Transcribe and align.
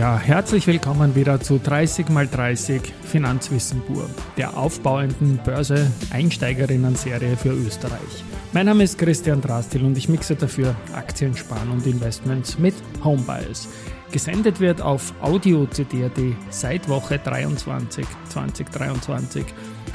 Ja, 0.00 0.18
herzlich 0.18 0.66
willkommen 0.66 1.14
wieder 1.14 1.42
zu 1.42 1.56
30x30 1.56 2.80
Finanzwissen 3.04 3.82
pur, 3.82 4.08
der 4.38 4.56
aufbauenden 4.56 5.38
Börse-Einsteigerinnen-Serie 5.44 7.36
für 7.36 7.50
Österreich. 7.50 8.24
Mein 8.54 8.64
Name 8.64 8.84
ist 8.84 8.96
Christian 8.96 9.42
Drastil 9.42 9.84
und 9.84 9.98
ich 9.98 10.08
mixe 10.08 10.36
dafür 10.36 10.74
Aktien, 10.94 11.36
Sparen 11.36 11.70
und 11.70 11.86
Investments 11.86 12.58
mit 12.58 12.74
Homebias. 13.04 13.68
Gesendet 14.10 14.58
wird 14.58 14.80
auf 14.80 15.12
Audio-CD.at 15.20 16.18
seit 16.48 16.88
Woche 16.88 17.18
23 17.18 18.06
2023 18.30 19.44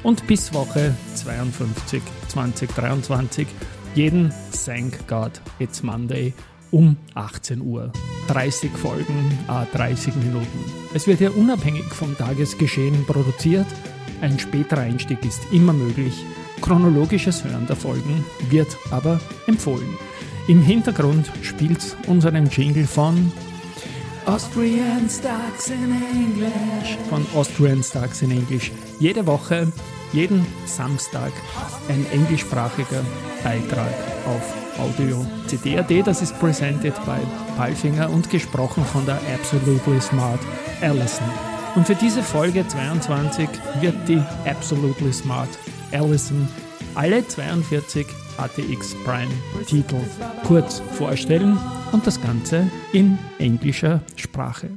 und 0.03 0.27
bis 0.27 0.53
Woche 0.53 0.93
52 1.15 2.03
2023 2.27 3.48
jeden 3.95 4.31
Thank 4.51 5.07
God 5.07 5.31
It's 5.57 5.81
Monday 5.81 6.35
um 6.75 6.97
18 7.13 7.61
Uhr. 7.61 7.89
30 8.27 8.70
Folgen, 8.71 9.39
a 9.47 9.65
30 9.73 10.13
Minuten. 10.17 10.59
Es 10.93 11.07
wird 11.07 11.21
ja 11.21 11.29
unabhängig 11.29 11.85
vom 11.85 12.17
Tagesgeschehen 12.17 13.05
produziert. 13.05 13.67
Ein 14.20 14.38
späterer 14.38 14.81
Einstieg 14.81 15.23
ist 15.23 15.41
immer 15.53 15.71
möglich. 15.71 16.25
Chronologisches 16.59 17.45
Hören 17.45 17.65
der 17.65 17.77
Folgen 17.77 18.25
wird 18.49 18.75
aber 18.91 19.21
empfohlen. 19.48 19.88
Im 20.49 20.61
Hintergrund 20.61 21.31
spielt 21.41 21.95
unseren 22.07 22.49
Jingle 22.49 22.87
von 22.87 23.31
Austrian 24.26 25.09
Stocks 25.09 25.70
in 25.70 25.93
English. 26.13 26.98
Von 27.09 27.26
Austrian 27.35 27.84
Stocks 27.84 28.21
in 28.21 28.31
English. 28.31 28.71
Jede 28.99 29.26
Woche, 29.26 29.71
jeden 30.16 30.46
Samstag 30.66 31.34
ein 31.90 32.05
englischsprachiger 32.12 33.04
Beitrag 33.44 33.94
auf 34.26 34.80
Audio 34.80 35.26
CD.at. 35.48 36.08
Das 36.08 36.21
ist 36.21 36.40
presented 36.40 36.96
by 37.05 37.20
Palfinger 37.58 38.10
und 38.10 38.30
gesprochen 38.30 38.84
von 38.86 39.05
der 39.05 39.20
Absolutely 39.34 39.99
Smart 39.99 40.40
Allison. 40.82 41.27
Und 41.76 41.86
für 41.86 41.96
diese 41.96 42.24
Folge 42.24 42.66
22 42.66 43.49
wird 43.82 43.96
die 44.08 44.21
Absolutely 44.46 45.12
Smart 45.12 45.49
Allison 45.91 46.48
alle 46.96 47.27
42 47.27 48.08
ATX 48.38 48.96
Prime 49.04 49.32
Titel 49.68 49.99
kurz 50.46 50.82
vorstellen 50.98 51.58
und 51.91 52.08
das 52.08 52.21
Ganze 52.21 52.70
in 52.93 53.18
englischer 53.38 54.02
Sprache. 54.16 54.70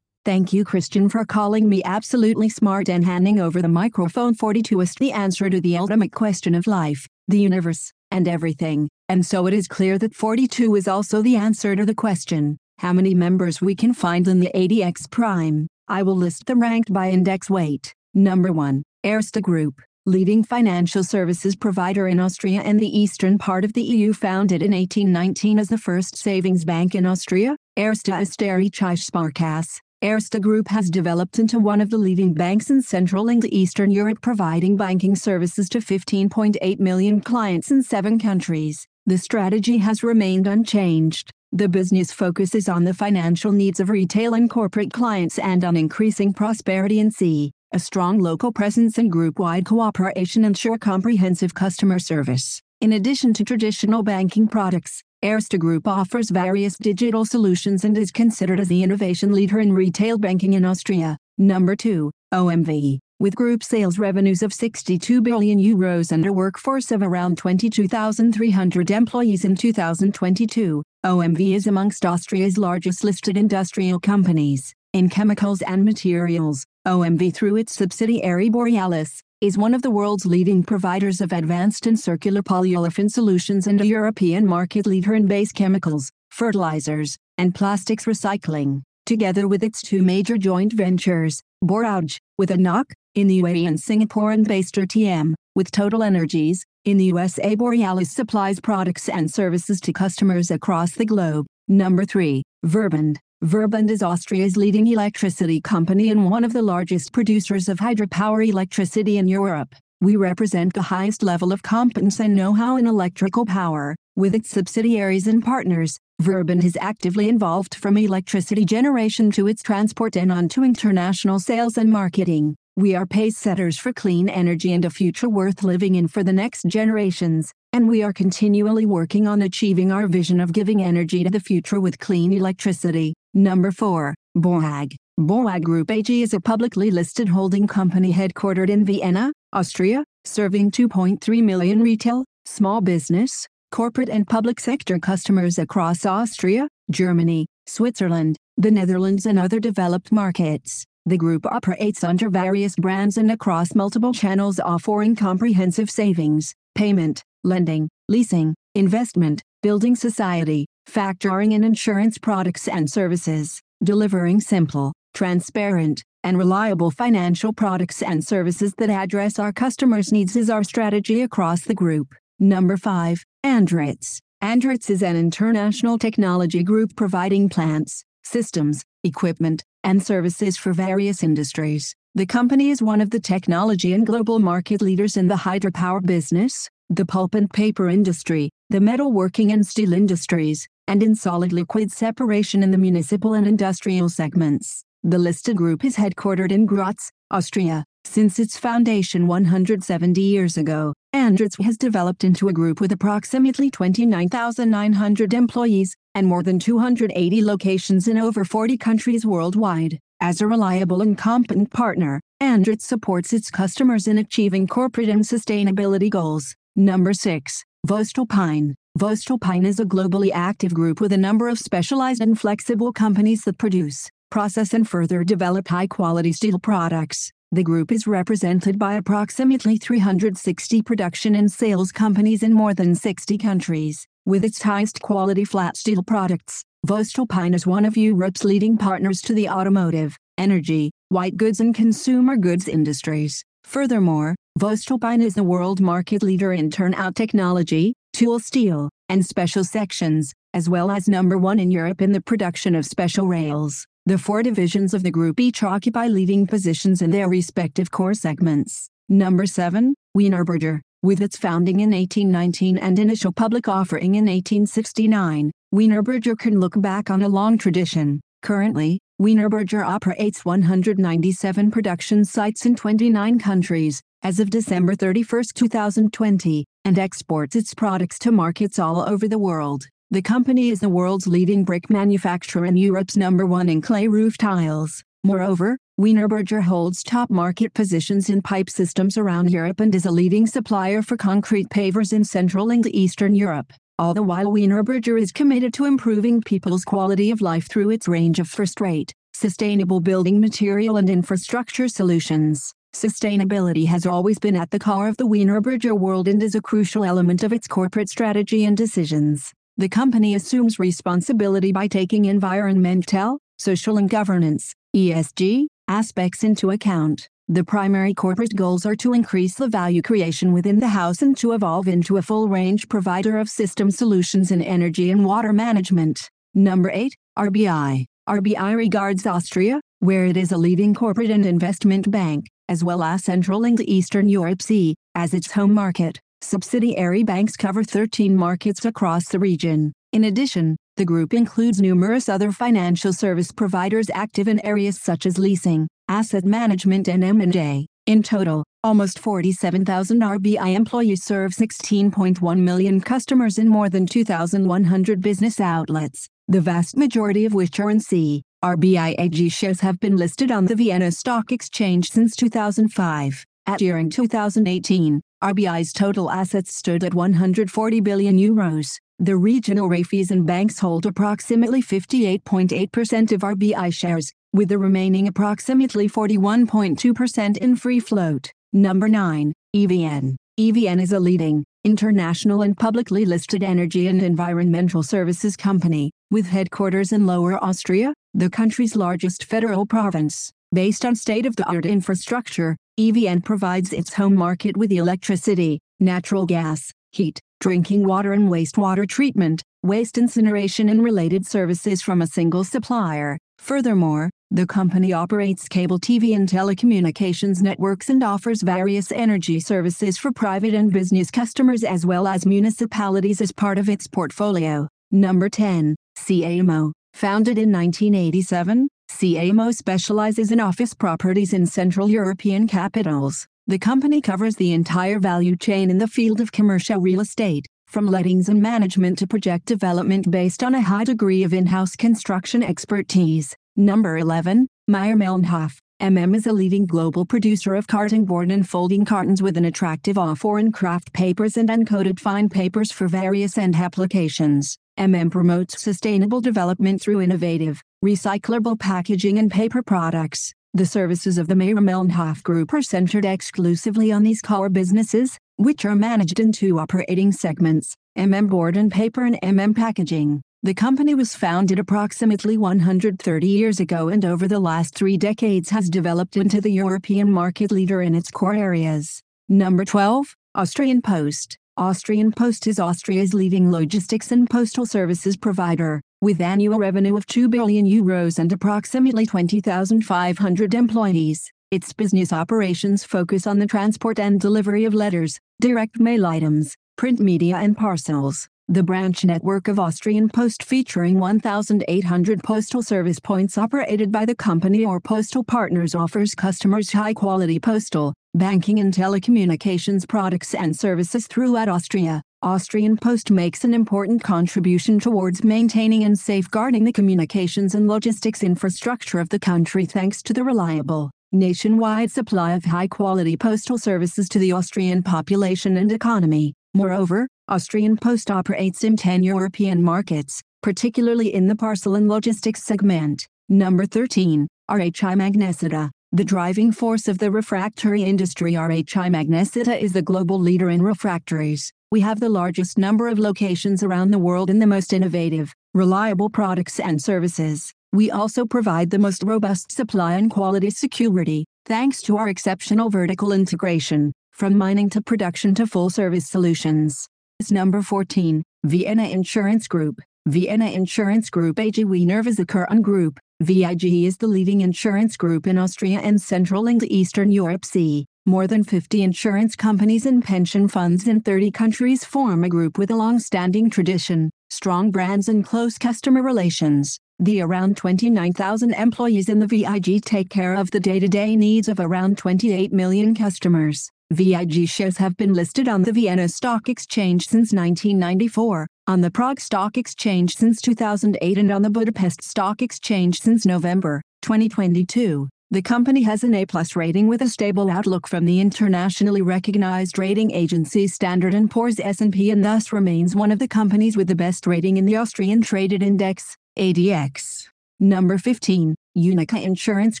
Thank 0.24 0.52
you, 0.52 0.64
Christian, 0.64 1.08
for 1.08 1.24
calling 1.24 1.68
me 1.68 1.82
absolutely 1.84 2.48
smart 2.48 2.88
and 2.88 3.04
handing 3.04 3.40
over 3.40 3.60
the 3.60 3.68
microphone. 3.68 4.34
42 4.34 4.80
is 4.80 4.94
the 4.94 5.10
answer 5.10 5.50
to 5.50 5.60
the 5.60 5.76
ultimate 5.76 6.12
question 6.12 6.54
of 6.54 6.68
life, 6.68 7.08
the 7.26 7.40
universe, 7.40 7.92
and 8.12 8.28
everything. 8.28 8.88
And 9.08 9.26
so 9.26 9.48
it 9.48 9.54
is 9.54 9.66
clear 9.66 9.98
that 9.98 10.14
42 10.14 10.76
is 10.76 10.86
also 10.86 11.22
the 11.22 11.34
answer 11.34 11.74
to 11.74 11.84
the 11.84 11.94
question 11.94 12.58
how 12.78 12.92
many 12.92 13.14
members 13.14 13.60
we 13.60 13.74
can 13.74 13.94
find 13.94 14.26
in 14.26 14.40
the 14.40 14.50
ATX 14.54 15.08
Prime. 15.10 15.68
I 15.88 16.02
will 16.02 16.16
list 16.16 16.46
them 16.46 16.60
ranked 16.60 16.92
by 16.92 17.10
index 17.10 17.48
weight. 17.48 17.92
Number 18.14 18.52
1, 18.52 18.82
Erste 19.04 19.40
Group 19.40 19.80
leading 20.04 20.42
financial 20.42 21.04
services 21.04 21.54
provider 21.54 22.08
in 22.08 22.18
Austria 22.18 22.60
and 22.62 22.80
the 22.80 22.98
eastern 22.98 23.38
part 23.38 23.64
of 23.64 23.72
the 23.72 23.82
EU 23.82 24.12
founded 24.12 24.60
in 24.60 24.72
1819 24.72 25.60
as 25.60 25.68
the 25.68 25.78
first 25.78 26.16
savings 26.16 26.64
bank 26.64 26.96
in 26.96 27.06
Austria, 27.06 27.56
Erste 27.76 28.10
Österreichische 28.10 29.08
Sparkasse. 29.08 29.80
Erste 30.02 30.40
Group 30.40 30.66
has 30.66 30.90
developed 30.90 31.38
into 31.38 31.60
one 31.60 31.80
of 31.80 31.88
the 31.88 31.96
leading 31.96 32.34
banks 32.34 32.70
in 32.70 32.82
Central 32.82 33.28
and 33.28 33.44
Eastern 33.54 33.88
Europe 33.88 34.20
providing 34.20 34.76
banking 34.76 35.14
services 35.14 35.68
to 35.68 35.78
15.8 35.78 36.80
million 36.80 37.20
clients 37.20 37.70
in 37.70 37.84
seven 37.84 38.18
countries. 38.18 38.84
The 39.06 39.16
strategy 39.16 39.78
has 39.78 40.02
remained 40.02 40.48
unchanged. 40.48 41.30
The 41.52 41.68
business 41.68 42.10
focuses 42.10 42.68
on 42.68 42.82
the 42.82 42.94
financial 42.94 43.52
needs 43.52 43.78
of 43.78 43.90
retail 43.90 44.34
and 44.34 44.50
corporate 44.50 44.92
clients 44.92 45.38
and 45.38 45.64
on 45.64 45.76
increasing 45.76 46.32
prosperity 46.32 46.98
in 46.98 47.12
C. 47.12 47.52
A 47.72 47.78
strong 47.78 48.18
local 48.18 48.50
presence 48.50 48.98
and 48.98 49.08
group-wide 49.08 49.66
cooperation 49.66 50.44
ensure 50.44 50.78
comprehensive 50.78 51.54
customer 51.54 52.00
service. 52.00 52.60
In 52.80 52.92
addition 52.92 53.32
to 53.34 53.44
traditional 53.44 54.02
banking 54.02 54.48
products, 54.48 55.04
Erste 55.24 55.56
Group 55.56 55.86
offers 55.86 56.30
various 56.30 56.76
digital 56.76 57.24
solutions 57.24 57.84
and 57.84 57.96
is 57.96 58.10
considered 58.10 58.58
as 58.58 58.66
the 58.66 58.82
innovation 58.82 59.32
leader 59.32 59.60
in 59.60 59.72
retail 59.72 60.18
banking 60.18 60.54
in 60.54 60.64
Austria. 60.64 61.16
Number 61.38 61.76
2, 61.76 62.10
OMV. 62.34 62.98
With 63.20 63.36
group 63.36 63.62
sales 63.62 64.00
revenues 64.00 64.42
of 64.42 64.52
62 64.52 65.22
billion 65.22 65.60
euros 65.60 66.10
and 66.10 66.26
a 66.26 66.32
workforce 66.32 66.90
of 66.90 67.02
around 67.02 67.38
22,300 67.38 68.90
employees 68.90 69.44
in 69.44 69.54
2022, 69.54 70.82
OMV 71.06 71.54
is 71.54 71.68
amongst 71.68 72.04
Austria's 72.04 72.58
largest 72.58 73.04
listed 73.04 73.36
industrial 73.36 74.00
companies. 74.00 74.74
In 74.92 75.08
chemicals 75.08 75.62
and 75.62 75.84
materials, 75.84 76.66
OMV 76.84 77.32
through 77.32 77.56
its 77.58 77.76
subsidiary 77.76 78.48
Borealis, 78.48 79.22
is 79.42 79.58
one 79.58 79.74
of 79.74 79.82
the 79.82 79.90
world's 79.90 80.24
leading 80.24 80.62
providers 80.62 81.20
of 81.20 81.32
advanced 81.32 81.84
and 81.88 81.98
circular 81.98 82.40
polyolefin 82.42 83.10
solutions 83.10 83.66
and 83.66 83.80
a 83.80 83.86
European 83.86 84.46
market 84.46 84.86
leader 84.86 85.14
in 85.14 85.26
base 85.26 85.50
chemicals, 85.50 86.12
fertilizers, 86.30 87.16
and 87.38 87.52
plastics 87.52 88.04
recycling. 88.04 88.82
Together 89.04 89.48
with 89.48 89.64
its 89.64 89.82
two 89.82 90.00
major 90.00 90.38
joint 90.38 90.72
ventures, 90.72 91.42
Borouge, 91.60 92.18
with 92.38 92.50
ADNOC, 92.50 92.84
in 93.16 93.26
the 93.26 93.42
UAE 93.42 93.66
and 93.66 93.80
Singapore 93.80 94.30
and 94.30 94.46
based 94.46 94.76
RTM, 94.76 95.34
with 95.56 95.72
Total 95.72 96.04
Energies, 96.04 96.64
in 96.84 96.96
the 96.96 97.06
USA 97.06 97.56
Borealis 97.56 98.12
supplies 98.12 98.60
products 98.60 99.08
and 99.08 99.28
services 99.28 99.80
to 99.80 99.92
customers 99.92 100.52
across 100.52 100.92
the 100.92 101.04
globe. 101.04 101.46
Number 101.66 102.04
3, 102.04 102.44
Verbund, 102.64 103.16
Verbund 103.42 103.90
is 103.90 104.04
Austria's 104.04 104.56
leading 104.56 104.86
electricity 104.86 105.60
company 105.60 106.10
and 106.10 106.30
one 106.30 106.44
of 106.44 106.52
the 106.52 106.62
largest 106.62 107.12
producers 107.12 107.68
of 107.68 107.78
hydropower 107.78 108.48
electricity 108.48 109.18
in 109.18 109.26
Europe. 109.26 109.74
We 110.00 110.14
represent 110.14 110.74
the 110.74 110.82
highest 110.82 111.24
level 111.24 111.52
of 111.52 111.60
competence 111.60 112.20
and 112.20 112.36
know-how 112.36 112.76
in 112.76 112.86
electrical 112.86 113.44
power. 113.44 113.96
With 114.14 114.36
its 114.36 114.48
subsidiaries 114.48 115.26
and 115.26 115.42
partners, 115.42 115.98
Verbund 116.22 116.62
is 116.62 116.78
actively 116.80 117.28
involved 117.28 117.74
from 117.74 117.96
electricity 117.96 118.64
generation 118.64 119.32
to 119.32 119.48
its 119.48 119.60
transport 119.60 120.16
and 120.16 120.30
on 120.30 120.48
to 120.50 120.62
international 120.62 121.40
sales 121.40 121.76
and 121.76 121.90
marketing. 121.90 122.54
We 122.76 122.94
are 122.94 123.06
pace 123.06 123.36
setters 123.36 123.76
for 123.76 123.92
clean 123.92 124.28
energy 124.28 124.72
and 124.72 124.84
a 124.84 124.90
future 124.90 125.28
worth 125.28 125.64
living 125.64 125.96
in 125.96 126.06
for 126.06 126.22
the 126.22 126.32
next 126.32 126.68
generations, 126.68 127.50
and 127.72 127.88
we 127.88 128.04
are 128.04 128.12
continually 128.12 128.86
working 128.86 129.26
on 129.26 129.42
achieving 129.42 129.90
our 129.90 130.06
vision 130.06 130.38
of 130.38 130.52
giving 130.52 130.80
energy 130.80 131.24
to 131.24 131.30
the 131.30 131.40
future 131.40 131.80
with 131.80 131.98
clean 131.98 132.32
electricity. 132.32 133.14
Number 133.34 133.70
4, 133.70 134.14
BAWAG. 134.36 134.94
BAWAG 135.18 135.62
Group 135.62 135.90
AG 135.90 136.22
is 136.22 136.34
a 136.34 136.40
publicly 136.40 136.90
listed 136.90 137.30
holding 137.30 137.66
company 137.66 138.12
headquartered 138.12 138.68
in 138.68 138.84
Vienna, 138.84 139.32
Austria, 139.54 140.04
serving 140.26 140.70
2.3 140.70 141.42
million 141.42 141.80
retail, 141.80 142.26
small 142.44 142.82
business, 142.82 143.46
corporate 143.70 144.10
and 144.10 144.26
public 144.26 144.60
sector 144.60 144.98
customers 144.98 145.58
across 145.58 146.04
Austria, 146.04 146.68
Germany, 146.90 147.46
Switzerland, 147.66 148.36
the 148.58 148.70
Netherlands 148.70 149.24
and 149.24 149.38
other 149.38 149.58
developed 149.58 150.12
markets. 150.12 150.84
The 151.06 151.16
group 151.16 151.46
operates 151.46 152.04
under 152.04 152.28
various 152.28 152.76
brands 152.76 153.16
and 153.16 153.32
across 153.32 153.74
multiple 153.74 154.12
channels 154.12 154.60
offering 154.60 155.16
comprehensive 155.16 155.90
savings, 155.90 156.54
payment, 156.74 157.22
lending, 157.44 157.88
leasing, 158.10 158.54
investment, 158.74 159.42
building 159.62 159.96
society, 159.96 160.66
factoring 160.86 161.54
and 161.54 161.64
insurance 161.64 162.18
products 162.18 162.68
and 162.68 162.90
services, 162.90 163.60
delivering 163.82 164.40
simple, 164.40 164.92
transparent, 165.14 166.02
and 166.24 166.38
reliable 166.38 166.90
financial 166.90 167.52
products 167.52 168.02
and 168.02 168.24
services 168.24 168.72
that 168.78 168.90
address 168.90 169.38
our 169.38 169.52
customers' 169.52 170.12
needs 170.12 170.36
is 170.36 170.50
our 170.50 170.64
strategy 170.64 171.22
across 171.22 171.62
the 171.62 171.74
group. 171.74 172.14
Number 172.38 172.76
5, 172.76 173.24
Andritz. 173.44 174.18
Andritz 174.42 174.90
is 174.90 175.02
an 175.02 175.16
international 175.16 175.98
technology 175.98 176.62
group 176.62 176.96
providing 176.96 177.48
plants, 177.48 178.04
systems, 178.24 178.84
equipment, 179.04 179.64
and 179.84 180.02
services 180.02 180.56
for 180.56 180.72
various 180.72 181.22
industries. 181.22 181.94
The 182.14 182.26
company 182.26 182.70
is 182.70 182.82
one 182.82 183.00
of 183.00 183.10
the 183.10 183.20
technology 183.20 183.92
and 183.94 184.06
global 184.06 184.38
market 184.38 184.82
leaders 184.82 185.16
in 185.16 185.28
the 185.28 185.34
hydropower 185.34 186.04
business, 186.04 186.68
the 186.90 187.06
pulp 187.06 187.34
and 187.34 187.50
paper 187.50 187.88
industry, 187.88 188.50
the 188.68 188.80
metalworking 188.80 189.52
and 189.52 189.66
steel 189.66 189.92
industries, 189.92 190.68
and 190.86 191.02
in 191.02 191.14
solid 191.14 191.52
liquid 191.52 191.92
separation 191.92 192.62
in 192.62 192.70
the 192.70 192.78
municipal 192.78 193.34
and 193.34 193.46
industrial 193.46 194.08
segments. 194.08 194.84
The 195.02 195.18
listed 195.18 195.56
group 195.56 195.84
is 195.84 195.96
headquartered 195.96 196.52
in 196.52 196.66
Graz, 196.66 197.10
Austria. 197.30 197.84
Since 198.04 198.38
its 198.38 198.56
foundation 198.56 199.26
170 199.26 200.20
years 200.20 200.56
ago, 200.56 200.92
Andritz 201.14 201.60
has 201.62 201.76
developed 201.76 202.24
into 202.24 202.48
a 202.48 202.52
group 202.52 202.80
with 202.80 202.92
approximately 202.92 203.70
29,900 203.70 205.34
employees 205.34 205.96
and 206.14 206.26
more 206.26 206.42
than 206.42 206.58
280 206.58 207.44
locations 207.44 208.08
in 208.08 208.18
over 208.18 208.44
40 208.44 208.76
countries 208.76 209.24
worldwide. 209.24 209.98
As 210.20 210.40
a 210.40 210.46
reliable 210.46 211.02
and 211.02 211.18
competent 211.18 211.72
partner, 211.72 212.20
Andritz 212.40 212.82
supports 212.82 213.32
its 213.32 213.50
customers 213.50 214.06
in 214.06 214.18
achieving 214.18 214.66
corporate 214.66 215.08
and 215.08 215.22
sustainability 215.22 216.10
goals. 216.10 216.54
Number 216.76 217.12
6. 217.12 217.64
Voestalpine. 217.84 218.74
Voestalpine 218.96 219.66
is 219.66 219.80
a 219.80 219.84
globally 219.84 220.30
active 220.32 220.72
group 220.72 221.00
with 221.00 221.12
a 221.12 221.18
number 221.18 221.48
of 221.48 221.58
specialized 221.58 222.22
and 222.22 222.38
flexible 222.38 222.92
companies 222.92 223.42
that 223.42 223.58
produce, 223.58 224.08
process 224.30 224.72
and 224.72 224.88
further 224.88 225.24
develop 225.24 225.66
high 225.66 225.88
quality 225.88 226.32
steel 226.32 226.60
products. 226.60 227.32
The 227.50 227.64
group 227.64 227.90
is 227.90 228.06
represented 228.06 228.78
by 228.78 228.94
approximately 228.94 229.78
360 229.78 230.82
production 230.82 231.34
and 231.34 231.50
sales 231.50 231.90
companies 231.90 232.44
in 232.44 232.52
more 232.52 232.72
than 232.72 232.94
60 232.94 233.36
countries. 233.36 234.06
With 234.24 234.44
its 234.44 234.62
highest 234.62 235.02
quality 235.02 235.44
flat 235.44 235.76
steel 235.76 236.04
products, 236.04 236.62
voestalpine 236.86 237.52
is 237.52 237.66
one 237.66 237.84
of 237.84 237.96
Europe's 237.96 238.44
leading 238.44 238.78
partners 238.78 239.20
to 239.22 239.34
the 239.34 239.48
automotive, 239.48 240.16
energy, 240.38 240.92
white 241.08 241.36
goods 241.36 241.58
and 241.58 241.74
consumer 241.74 242.36
goods 242.36 242.68
industries. 242.68 243.42
Furthermore, 243.64 244.36
voestalpine 244.62 245.20
is 245.20 245.34
the 245.34 245.42
world 245.42 245.80
market 245.80 246.22
leader 246.22 246.52
in 246.52 246.70
turnout 246.70 247.16
technology, 247.16 247.94
tool 248.12 248.38
steel, 248.38 248.88
and 249.08 249.26
special 249.26 249.64
sections, 249.64 250.32
as 250.54 250.68
well 250.68 250.88
as 250.88 251.08
number 251.08 251.36
one 251.36 251.58
in 251.58 251.70
Europe 251.70 252.00
in 252.00 252.12
the 252.12 252.20
production 252.20 252.76
of 252.76 252.86
special 252.86 253.26
rails. 253.26 253.84
The 254.06 254.18
four 254.18 254.40
divisions 254.40 254.94
of 254.94 255.02
the 255.02 255.10
group 255.10 255.40
each 255.40 255.64
occupy 255.64 256.06
leading 256.06 256.46
positions 256.46 257.02
in 257.02 257.10
their 257.10 257.28
respective 257.28 257.90
core 257.90 258.14
segments. 258.14 258.88
Number 259.08 259.46
7, 259.46 259.94
Wienerberger. 260.16 260.80
With 261.02 261.22
its 261.22 261.36
founding 261.36 261.80
in 261.80 261.90
1819 261.90 262.78
and 262.78 262.98
initial 263.00 263.32
public 263.32 263.66
offering 263.66 264.14
in 264.14 264.26
1869, 264.26 265.50
Wienerberger 265.74 266.38
can 266.38 266.60
look 266.60 266.80
back 266.80 267.10
on 267.10 267.22
a 267.22 267.28
long 267.28 267.58
tradition. 267.58 268.20
Currently, 268.42 269.00
Wienerberger 269.20 269.84
operates 269.84 270.44
197 270.44 271.70
production 271.72 272.24
sites 272.24 272.64
in 272.64 272.76
29 272.76 273.38
countries, 273.38 274.00
as 274.24 274.38
of 274.38 274.50
December 274.50 274.94
31, 274.94 275.44
2020, 275.54 276.64
and 276.84 276.98
exports 276.98 277.56
its 277.56 277.74
products 277.74 278.18
to 278.20 278.30
markets 278.30 278.78
all 278.78 279.00
over 279.08 279.26
the 279.26 279.38
world. 279.38 279.84
The 280.12 280.22
company 280.22 280.68
is 280.68 280.80
the 280.80 280.88
world's 280.88 281.26
leading 281.26 281.64
brick 281.64 281.90
manufacturer 281.90 282.64
and 282.64 282.78
Europe's 282.78 283.16
number 283.16 283.46
one 283.46 283.68
in 283.68 283.80
clay 283.80 284.06
roof 284.06 284.38
tiles. 284.38 285.02
Moreover, 285.24 285.78
Wienerberger 286.00 286.62
holds 286.62 287.02
top 287.02 287.30
market 287.30 287.74
positions 287.74 288.28
in 288.28 288.42
pipe 288.42 288.70
systems 288.70 289.16
around 289.16 289.50
Europe 289.50 289.80
and 289.80 289.94
is 289.94 290.06
a 290.06 290.10
leading 290.10 290.46
supplier 290.46 291.02
for 291.02 291.16
concrete 291.16 291.68
pavers 291.68 292.12
in 292.12 292.24
Central 292.24 292.70
and 292.70 292.86
Eastern 292.94 293.34
Europe. 293.34 293.72
All 293.98 294.14
the 294.14 294.22
while 294.22 294.46
Wienerberger 294.46 295.20
is 295.20 295.32
committed 295.32 295.74
to 295.74 295.84
improving 295.84 296.40
people's 296.42 296.84
quality 296.84 297.30
of 297.30 297.40
life 297.40 297.68
through 297.68 297.90
its 297.90 298.08
range 298.08 298.38
of 298.38 298.48
first-rate, 298.48 299.12
sustainable 299.32 300.00
building 300.00 300.40
material 300.40 300.96
and 300.96 301.10
infrastructure 301.10 301.88
solutions. 301.88 302.72
Sustainability 302.94 303.86
has 303.86 304.04
always 304.04 304.38
been 304.38 304.54
at 304.54 304.70
the 304.70 304.78
core 304.78 305.08
of 305.08 305.16
the 305.16 305.26
Wienerberger 305.26 305.98
world 305.98 306.28
and 306.28 306.42
is 306.42 306.54
a 306.54 306.60
crucial 306.60 307.04
element 307.04 307.42
of 307.42 307.52
its 307.52 307.66
corporate 307.66 308.10
strategy 308.10 308.66
and 308.66 308.76
decisions. 308.76 309.50
The 309.78 309.88
company 309.88 310.34
assumes 310.34 310.78
responsibility 310.78 311.72
by 311.72 311.88
taking 311.88 312.26
environmental, 312.26 313.38
social 313.56 313.96
and 313.96 314.10
governance, 314.10 314.74
ESG, 314.94 315.68
aspects 315.88 316.44
into 316.44 316.70
account. 316.70 317.28
The 317.48 317.64
primary 317.64 318.12
corporate 318.12 318.54
goals 318.54 318.84
are 318.84 318.96
to 318.96 319.14
increase 319.14 319.54
the 319.54 319.68
value 319.68 320.02
creation 320.02 320.52
within 320.52 320.78
the 320.78 320.88
house 320.88 321.22
and 321.22 321.34
to 321.38 321.52
evolve 321.52 321.88
into 321.88 322.18
a 322.18 322.22
full 322.22 322.46
range 322.46 322.88
provider 322.90 323.38
of 323.38 323.48
system 323.48 323.90
solutions 323.90 324.50
in 324.50 324.60
energy 324.60 325.10
and 325.10 325.24
water 325.24 325.54
management. 325.54 326.28
Number 326.54 326.90
8, 326.90 327.16
RBI. 327.38 328.04
RBI 328.28 328.76
regards 328.76 329.26
Austria, 329.26 329.80
where 330.00 330.26
it 330.26 330.36
is 330.36 330.52
a 330.52 330.58
leading 330.58 330.94
corporate 330.94 331.30
and 331.30 331.46
investment 331.46 332.10
bank, 332.10 332.46
as 332.72 332.82
well 332.82 333.02
as 333.02 333.24
Central 333.24 333.64
and 333.64 333.78
Eastern 333.82 334.30
Europe 334.30 334.62
C, 334.62 334.96
as 335.14 335.34
its 335.34 335.52
home 335.52 335.74
market. 335.74 336.18
Subsidiary 336.40 337.22
banks 337.22 337.54
cover 337.54 337.84
13 337.84 338.34
markets 338.34 338.86
across 338.86 339.28
the 339.28 339.38
region. 339.38 339.92
In 340.14 340.24
addition, 340.24 340.76
the 340.96 341.04
group 341.04 341.34
includes 341.34 341.82
numerous 341.82 342.30
other 342.30 342.50
financial 342.50 343.12
service 343.12 343.52
providers 343.52 344.08
active 344.14 344.48
in 344.48 344.64
areas 344.64 344.98
such 344.98 345.26
as 345.26 345.38
leasing, 345.38 345.86
asset 346.08 346.46
management 346.46 347.08
and 347.08 347.22
M&A. 347.22 347.86
In 348.06 348.22
total, 348.22 348.64
almost 348.82 349.18
47,000 349.18 350.20
RBI 350.20 350.74
employees 350.74 351.22
serve 351.22 351.52
16.1 351.52 352.58
million 352.58 353.00
customers 353.02 353.58
in 353.58 353.68
more 353.68 353.90
than 353.90 354.06
2,100 354.06 355.20
business 355.20 355.60
outlets, 355.60 356.26
the 356.48 356.62
vast 356.62 356.96
majority 356.96 357.44
of 357.44 357.52
which 357.52 357.78
are 357.78 357.90
in 357.90 358.00
C. 358.00 358.42
RBI 358.64 359.16
AG 359.18 359.48
shares 359.48 359.80
have 359.80 359.98
been 359.98 360.16
listed 360.16 360.52
on 360.52 360.66
the 360.66 360.76
Vienna 360.76 361.10
Stock 361.10 361.50
Exchange 361.50 362.08
since 362.12 362.36
2005. 362.36 363.44
At 363.66 363.80
year-end 363.80 364.12
2018, 364.12 365.20
RBI's 365.42 365.92
total 365.92 366.30
assets 366.30 366.76
stood 366.76 367.02
at 367.02 367.12
140 367.12 368.00
billion 368.02 368.38
euros. 368.38 369.00
The 369.18 369.36
regional 369.36 369.88
Raiffeisen 369.88 370.46
banks 370.46 370.78
hold 370.78 371.06
approximately 371.06 371.82
58.8% 371.82 373.32
of 373.32 373.40
RBI 373.40 373.92
shares, 373.92 374.32
with 374.52 374.68
the 374.68 374.78
remaining 374.78 375.26
approximately 375.26 376.08
41.2% 376.08 377.56
in 377.56 377.74
free 377.74 377.98
float. 377.98 378.52
Number 378.72 379.08
9, 379.08 379.52
EVN. 379.74 380.36
EVN 380.60 381.02
is 381.02 381.12
a 381.12 381.18
leading, 381.18 381.64
international 381.82 382.62
and 382.62 382.76
publicly 382.76 383.24
listed 383.24 383.64
energy 383.64 384.06
and 384.06 384.22
environmental 384.22 385.02
services 385.02 385.56
company, 385.56 386.12
with 386.30 386.46
headquarters 386.46 387.10
in 387.10 387.26
Lower 387.26 387.62
Austria, 387.64 388.14
the 388.34 388.50
country's 388.50 388.96
largest 388.96 389.44
federal 389.44 389.84
province. 389.84 390.50
Based 390.72 391.04
on 391.04 391.14
state-of-the-art 391.14 391.84
infrastructure, 391.84 392.76
EVN 392.98 393.44
provides 393.44 393.92
its 393.92 394.14
home 394.14 394.34
market 394.34 394.76
with 394.76 394.90
electricity, 394.90 395.80
natural 396.00 396.46
gas, 396.46 396.90
heat, 397.10 397.38
drinking 397.60 398.06
water 398.06 398.32
and 398.32 398.48
wastewater 398.48 399.06
treatment, 399.06 399.62
waste 399.82 400.16
incineration 400.16 400.88
and 400.88 401.04
related 401.04 401.46
services 401.46 402.00
from 402.00 402.22
a 402.22 402.26
single 402.26 402.64
supplier. 402.64 403.38
Furthermore, 403.58 404.30
the 404.50 404.66
company 404.66 405.12
operates 405.12 405.68
cable 405.68 405.98
TV 405.98 406.34
and 406.34 406.48
telecommunications 406.48 407.62
networks 407.62 408.08
and 408.08 408.22
offers 408.22 408.62
various 408.62 409.12
energy 409.12 409.60
services 409.60 410.18
for 410.18 410.32
private 410.32 410.74
and 410.74 410.92
business 410.92 411.30
customers 411.30 411.84
as 411.84 412.04
well 412.04 412.26
as 412.26 412.46
municipalities 412.46 413.40
as 413.40 413.52
part 413.52 413.78
of 413.78 413.88
its 413.88 414.06
portfolio. 414.06 414.88
Number 415.10 415.48
10, 415.48 415.94
CA 416.16 416.58
Immo. 416.58 416.92
Founded 417.14 417.58
in 417.58 417.70
1987, 417.70 418.88
CA 419.08 419.48
Immo 419.48 419.70
specializes 419.70 420.50
in 420.50 420.58
office 420.58 420.94
properties 420.94 421.52
in 421.52 421.66
Central 421.66 422.08
European 422.08 422.66
capitals. 422.66 423.46
The 423.68 423.78
company 423.78 424.20
covers 424.20 424.56
the 424.56 424.72
entire 424.72 425.20
value 425.20 425.56
chain 425.56 425.90
in 425.90 425.98
the 425.98 426.08
field 426.08 426.40
of 426.40 426.50
commercial 426.50 427.00
real 427.00 427.20
estate, 427.20 427.66
from 427.86 428.08
lettings 428.08 428.48
and 428.48 428.60
management 428.60 429.18
to 429.18 429.26
project 429.26 429.66
development 429.66 430.30
based 430.30 430.64
on 430.64 430.74
a 430.74 430.80
high 430.80 431.04
degree 431.04 431.44
of 431.44 431.54
in-house 431.54 431.94
construction 431.94 432.62
expertise. 432.62 433.54
Number 433.76 434.18
11, 434.18 434.66
Mayr-Melnhof. 434.88 435.78
MM 436.00 436.34
is 436.34 436.48
a 436.48 436.52
leading 436.52 436.86
global 436.86 437.24
producer 437.24 437.76
of 437.76 437.86
carton 437.86 438.24
board 438.24 438.50
and 438.50 438.68
folding 438.68 439.04
cartons 439.04 439.40
with 439.40 439.56
an 439.56 439.66
attractive 439.66 440.18
offer 440.18 440.58
in 440.58 440.72
kraft 440.72 441.12
papers 441.12 441.56
and 441.56 441.68
uncoated 441.68 442.18
fine 442.18 442.48
papers 442.48 442.90
for 442.90 443.06
various 443.06 443.56
end 443.56 443.76
applications. 443.76 444.76
MM 444.98 445.30
promotes 445.30 445.80
sustainable 445.80 446.40
development 446.40 447.00
through 447.00 447.22
innovative, 447.22 447.82
recyclable 448.04 448.78
packaging 448.78 449.38
and 449.38 449.50
paper 449.50 449.82
products. 449.82 450.52
The 450.74 450.86
services 450.86 451.38
of 451.38 451.48
the 451.48 451.54
Mayr-Melnhof 451.54 452.42
Group 452.42 452.72
are 452.74 452.82
centered 452.82 453.24
exclusively 453.24 454.12
on 454.12 454.22
these 454.22 454.42
core 454.42 454.68
businesses, 454.68 455.38
which 455.56 455.84
are 455.84 455.94
managed 455.94 456.40
in 456.40 456.52
two 456.52 456.78
operating 456.78 457.32
segments, 457.32 457.94
MM 458.18 458.48
Board 458.48 458.76
and 458.76 458.92
Paper 458.92 459.24
and 459.24 459.40
MM 459.42 459.74
Packaging. 459.74 460.42
The 460.62 460.74
company 460.74 461.14
was 461.14 461.34
founded 461.34 461.78
approximately 461.78 462.56
130 462.56 463.46
years 463.46 463.80
ago 463.80 464.08
and 464.08 464.24
over 464.24 464.46
the 464.46 464.60
last 464.60 464.94
three 464.94 465.16
decades 465.16 465.70
has 465.70 465.90
developed 465.90 466.36
into 466.36 466.60
the 466.60 466.70
European 466.70 467.32
market 467.32 467.72
leader 467.72 468.00
in 468.02 468.14
its 468.14 468.30
core 468.30 468.54
areas. 468.54 469.22
Number 469.48 469.84
12, 469.84 470.36
Austrian 470.54 471.02
Post. 471.02 471.58
Austrian 471.78 472.30
Post 472.30 472.66
is 472.66 472.78
Austria's 472.78 473.32
leading 473.32 473.72
logistics 473.72 474.30
and 474.30 474.48
postal 474.50 474.84
services 474.84 475.38
provider. 475.38 476.02
With 476.20 476.38
annual 476.42 476.78
revenue 476.78 477.16
of 477.16 477.24
2 477.24 477.48
billion 477.48 477.86
euros 477.86 478.38
and 478.38 478.52
approximately 478.52 479.24
20,500 479.24 480.74
employees, 480.74 481.50
its 481.70 481.94
business 481.94 482.30
operations 482.30 483.04
focus 483.04 483.46
on 483.46 483.58
the 483.58 483.66
transport 483.66 484.18
and 484.18 484.38
delivery 484.38 484.84
of 484.84 484.92
letters, 484.92 485.40
direct 485.62 485.98
mail 485.98 486.26
items, 486.26 486.76
print 486.98 487.20
media 487.20 487.56
and 487.56 487.74
parcels. 487.74 488.46
The 488.68 488.82
branch 488.82 489.24
network 489.24 489.66
of 489.66 489.78
Austrian 489.80 490.28
Post 490.28 490.62
featuring 490.62 491.18
1,800 491.18 492.42
postal 492.44 492.82
service 492.82 493.18
points 493.18 493.56
operated 493.56 494.12
by 494.12 494.26
the 494.26 494.34
company 494.34 494.84
or 494.84 495.00
postal 495.00 495.42
partners 495.42 495.94
offers 495.94 496.34
customers 496.34 496.92
high-quality 496.92 497.60
postal, 497.60 498.12
banking 498.34 498.80
and 498.80 498.94
telecommunications 498.94 500.08
products 500.08 500.54
and 500.54 500.74
services 500.74 501.26
throughout 501.26 501.68
Austria. 501.68 502.22
Austrian 502.40 502.96
Post 502.96 503.30
makes 503.30 503.62
an 503.62 503.74
important 503.74 504.22
contribution 504.22 504.98
towards 504.98 505.44
maintaining 505.44 506.04
and 506.04 506.18
safeguarding 506.18 506.84
the 506.84 506.92
communications 506.92 507.74
and 507.74 507.86
logistics 507.86 508.42
infrastructure 508.42 509.20
of 509.20 509.28
the 509.28 509.38
country 509.38 509.84
thanks 509.84 510.22
to 510.22 510.32
the 510.32 510.42
reliable, 510.42 511.10
nationwide 511.32 512.10
supply 512.10 512.52
of 512.52 512.64
high-quality 512.64 513.36
postal 513.36 513.76
services 513.76 514.30
to 514.30 514.38
the 514.38 514.52
Austrian 514.52 515.02
population 515.02 515.76
and 515.76 515.92
economy. 515.92 516.54
Moreover, 516.72 517.28
Austrian 517.48 517.98
Post 517.98 518.30
operates 518.30 518.82
in 518.82 518.96
10 518.96 519.22
European 519.22 519.82
markets, 519.82 520.40
particularly 520.62 521.34
in 521.34 521.48
the 521.48 521.56
parcel 521.56 521.96
and 521.96 522.08
logistics 522.08 522.62
segment. 522.62 523.26
Number 523.50 523.84
13, 523.84 524.48
RHI 524.70 525.16
Magnesita. 525.16 525.90
The 526.14 526.24
driving 526.24 526.72
force 526.72 527.08
of 527.08 527.16
the 527.16 527.30
refractory 527.30 528.02
industry 528.02 528.52
RHI 528.52 529.08
Magnesita 529.08 529.80
is 529.80 529.94
the 529.94 530.02
global 530.02 530.38
leader 530.38 530.68
in 530.68 530.82
refractories. 530.82 531.72
We 531.90 532.00
have 532.00 532.20
the 532.20 532.28
largest 532.28 532.76
number 532.76 533.08
of 533.08 533.18
locations 533.18 533.82
around 533.82 534.10
the 534.10 534.18
world 534.18 534.50
and 534.50 534.60
the 534.60 534.66
most 534.66 534.92
innovative, 534.92 535.54
reliable 535.72 536.28
products 536.28 536.78
and 536.78 537.00
services. 537.00 537.72
We 537.94 538.10
also 538.10 538.44
provide 538.44 538.90
the 538.90 538.98
most 538.98 539.22
robust 539.22 539.72
supply 539.72 540.12
and 540.16 540.30
quality 540.30 540.68
security, 540.68 541.46
thanks 541.64 542.02
to 542.02 542.18
our 542.18 542.28
exceptional 542.28 542.90
vertical 542.90 543.32
integration, 543.32 544.12
from 544.32 544.58
mining 544.58 544.90
to 544.90 545.00
production 545.00 545.54
to 545.54 545.66
full 545.66 545.88
service 545.88 546.28
solutions. 546.28 547.08
Number 547.50 547.80
14, 547.80 548.42
Vienna 548.64 549.04
Insurance 549.04 549.66
Group. 549.66 549.98
Vienna 550.26 550.70
Insurance 550.70 551.30
Group 551.30 551.58
AG 551.58 551.84
Wiener 551.84 552.22
Versicherung 552.22 552.80
Group, 552.80 553.18
VIG 553.42 554.04
is 554.04 554.18
the 554.18 554.28
leading 554.28 554.60
insurance 554.60 555.16
group 555.16 555.48
in 555.48 555.58
Austria 555.58 555.98
and 555.98 556.22
Central 556.22 556.68
and 556.68 556.80
Eastern 556.84 557.32
Europe. 557.32 557.64
See, 557.64 558.06
more 558.24 558.46
than 558.46 558.62
50 558.62 559.02
insurance 559.02 559.56
companies 559.56 560.06
and 560.06 560.22
pension 560.22 560.68
funds 560.68 561.08
in 561.08 561.20
30 561.20 561.50
countries 561.50 562.04
form 562.04 562.44
a 562.44 562.48
group 562.48 562.78
with 562.78 562.92
a 562.92 562.94
long-standing 562.94 563.68
tradition, 563.68 564.30
strong 564.50 564.92
brands 564.92 565.28
and 565.28 565.44
close 565.44 565.76
customer 565.76 566.22
relations. 566.22 566.98
The 567.18 567.40
around 567.40 567.76
29,000 567.76 568.74
employees 568.74 569.28
in 569.28 569.40
the 569.40 569.48
VIG 569.48 570.04
take 570.04 570.30
care 570.30 570.54
of 570.54 570.70
the 570.70 570.78
day-to-day 570.78 571.34
needs 571.34 571.68
of 571.68 571.80
around 571.80 572.18
28 572.18 572.72
million 572.72 573.12
customers. 573.12 573.90
VIG 574.12 574.68
shares 574.68 574.98
have 574.98 575.16
been 575.16 575.32
listed 575.32 575.66
on 575.66 575.82
the 575.82 575.92
Vienna 575.92 576.28
Stock 576.28 576.68
Exchange 576.68 577.26
since 577.26 577.52
1994, 577.52 578.68
on 578.88 579.00
the 579.00 579.10
Prague 579.10 579.38
Stock 579.38 579.78
Exchange 579.78 580.36
since 580.36 580.60
2008 580.60 581.38
and 581.38 581.52
on 581.52 581.62
the 581.62 581.70
Budapest 581.70 582.22
Stock 582.22 582.62
Exchange 582.62 583.20
since 583.20 583.46
November 583.46 584.02
2022. 584.22 585.28
The 585.52 585.62
company 585.62 586.02
has 586.02 586.24
an 586.24 586.34
A-plus 586.34 586.74
rating 586.74 587.06
with 587.06 587.22
a 587.22 587.28
stable 587.28 587.70
outlook 587.70 588.08
from 588.08 588.24
the 588.24 588.40
internationally 588.40 589.22
recognized 589.22 589.98
rating 589.98 590.32
agency 590.32 590.88
Standard 590.88 591.34
& 591.42 591.50
Poor's 591.50 591.78
S&P 591.78 592.30
and 592.30 592.44
thus 592.44 592.72
remains 592.72 593.14
one 593.14 593.30
of 593.30 593.38
the 593.38 593.46
companies 593.46 593.96
with 593.96 594.08
the 594.08 594.16
best 594.16 594.46
rating 594.46 594.78
in 594.78 594.86
the 594.86 594.96
Austrian 594.96 595.42
Traded 595.42 595.82
Index, 595.82 596.36
ATX. 596.58 597.48
Number 597.78 598.18
15, 598.18 598.74
Uniqa 598.96 599.42
Insurance 599.42 600.00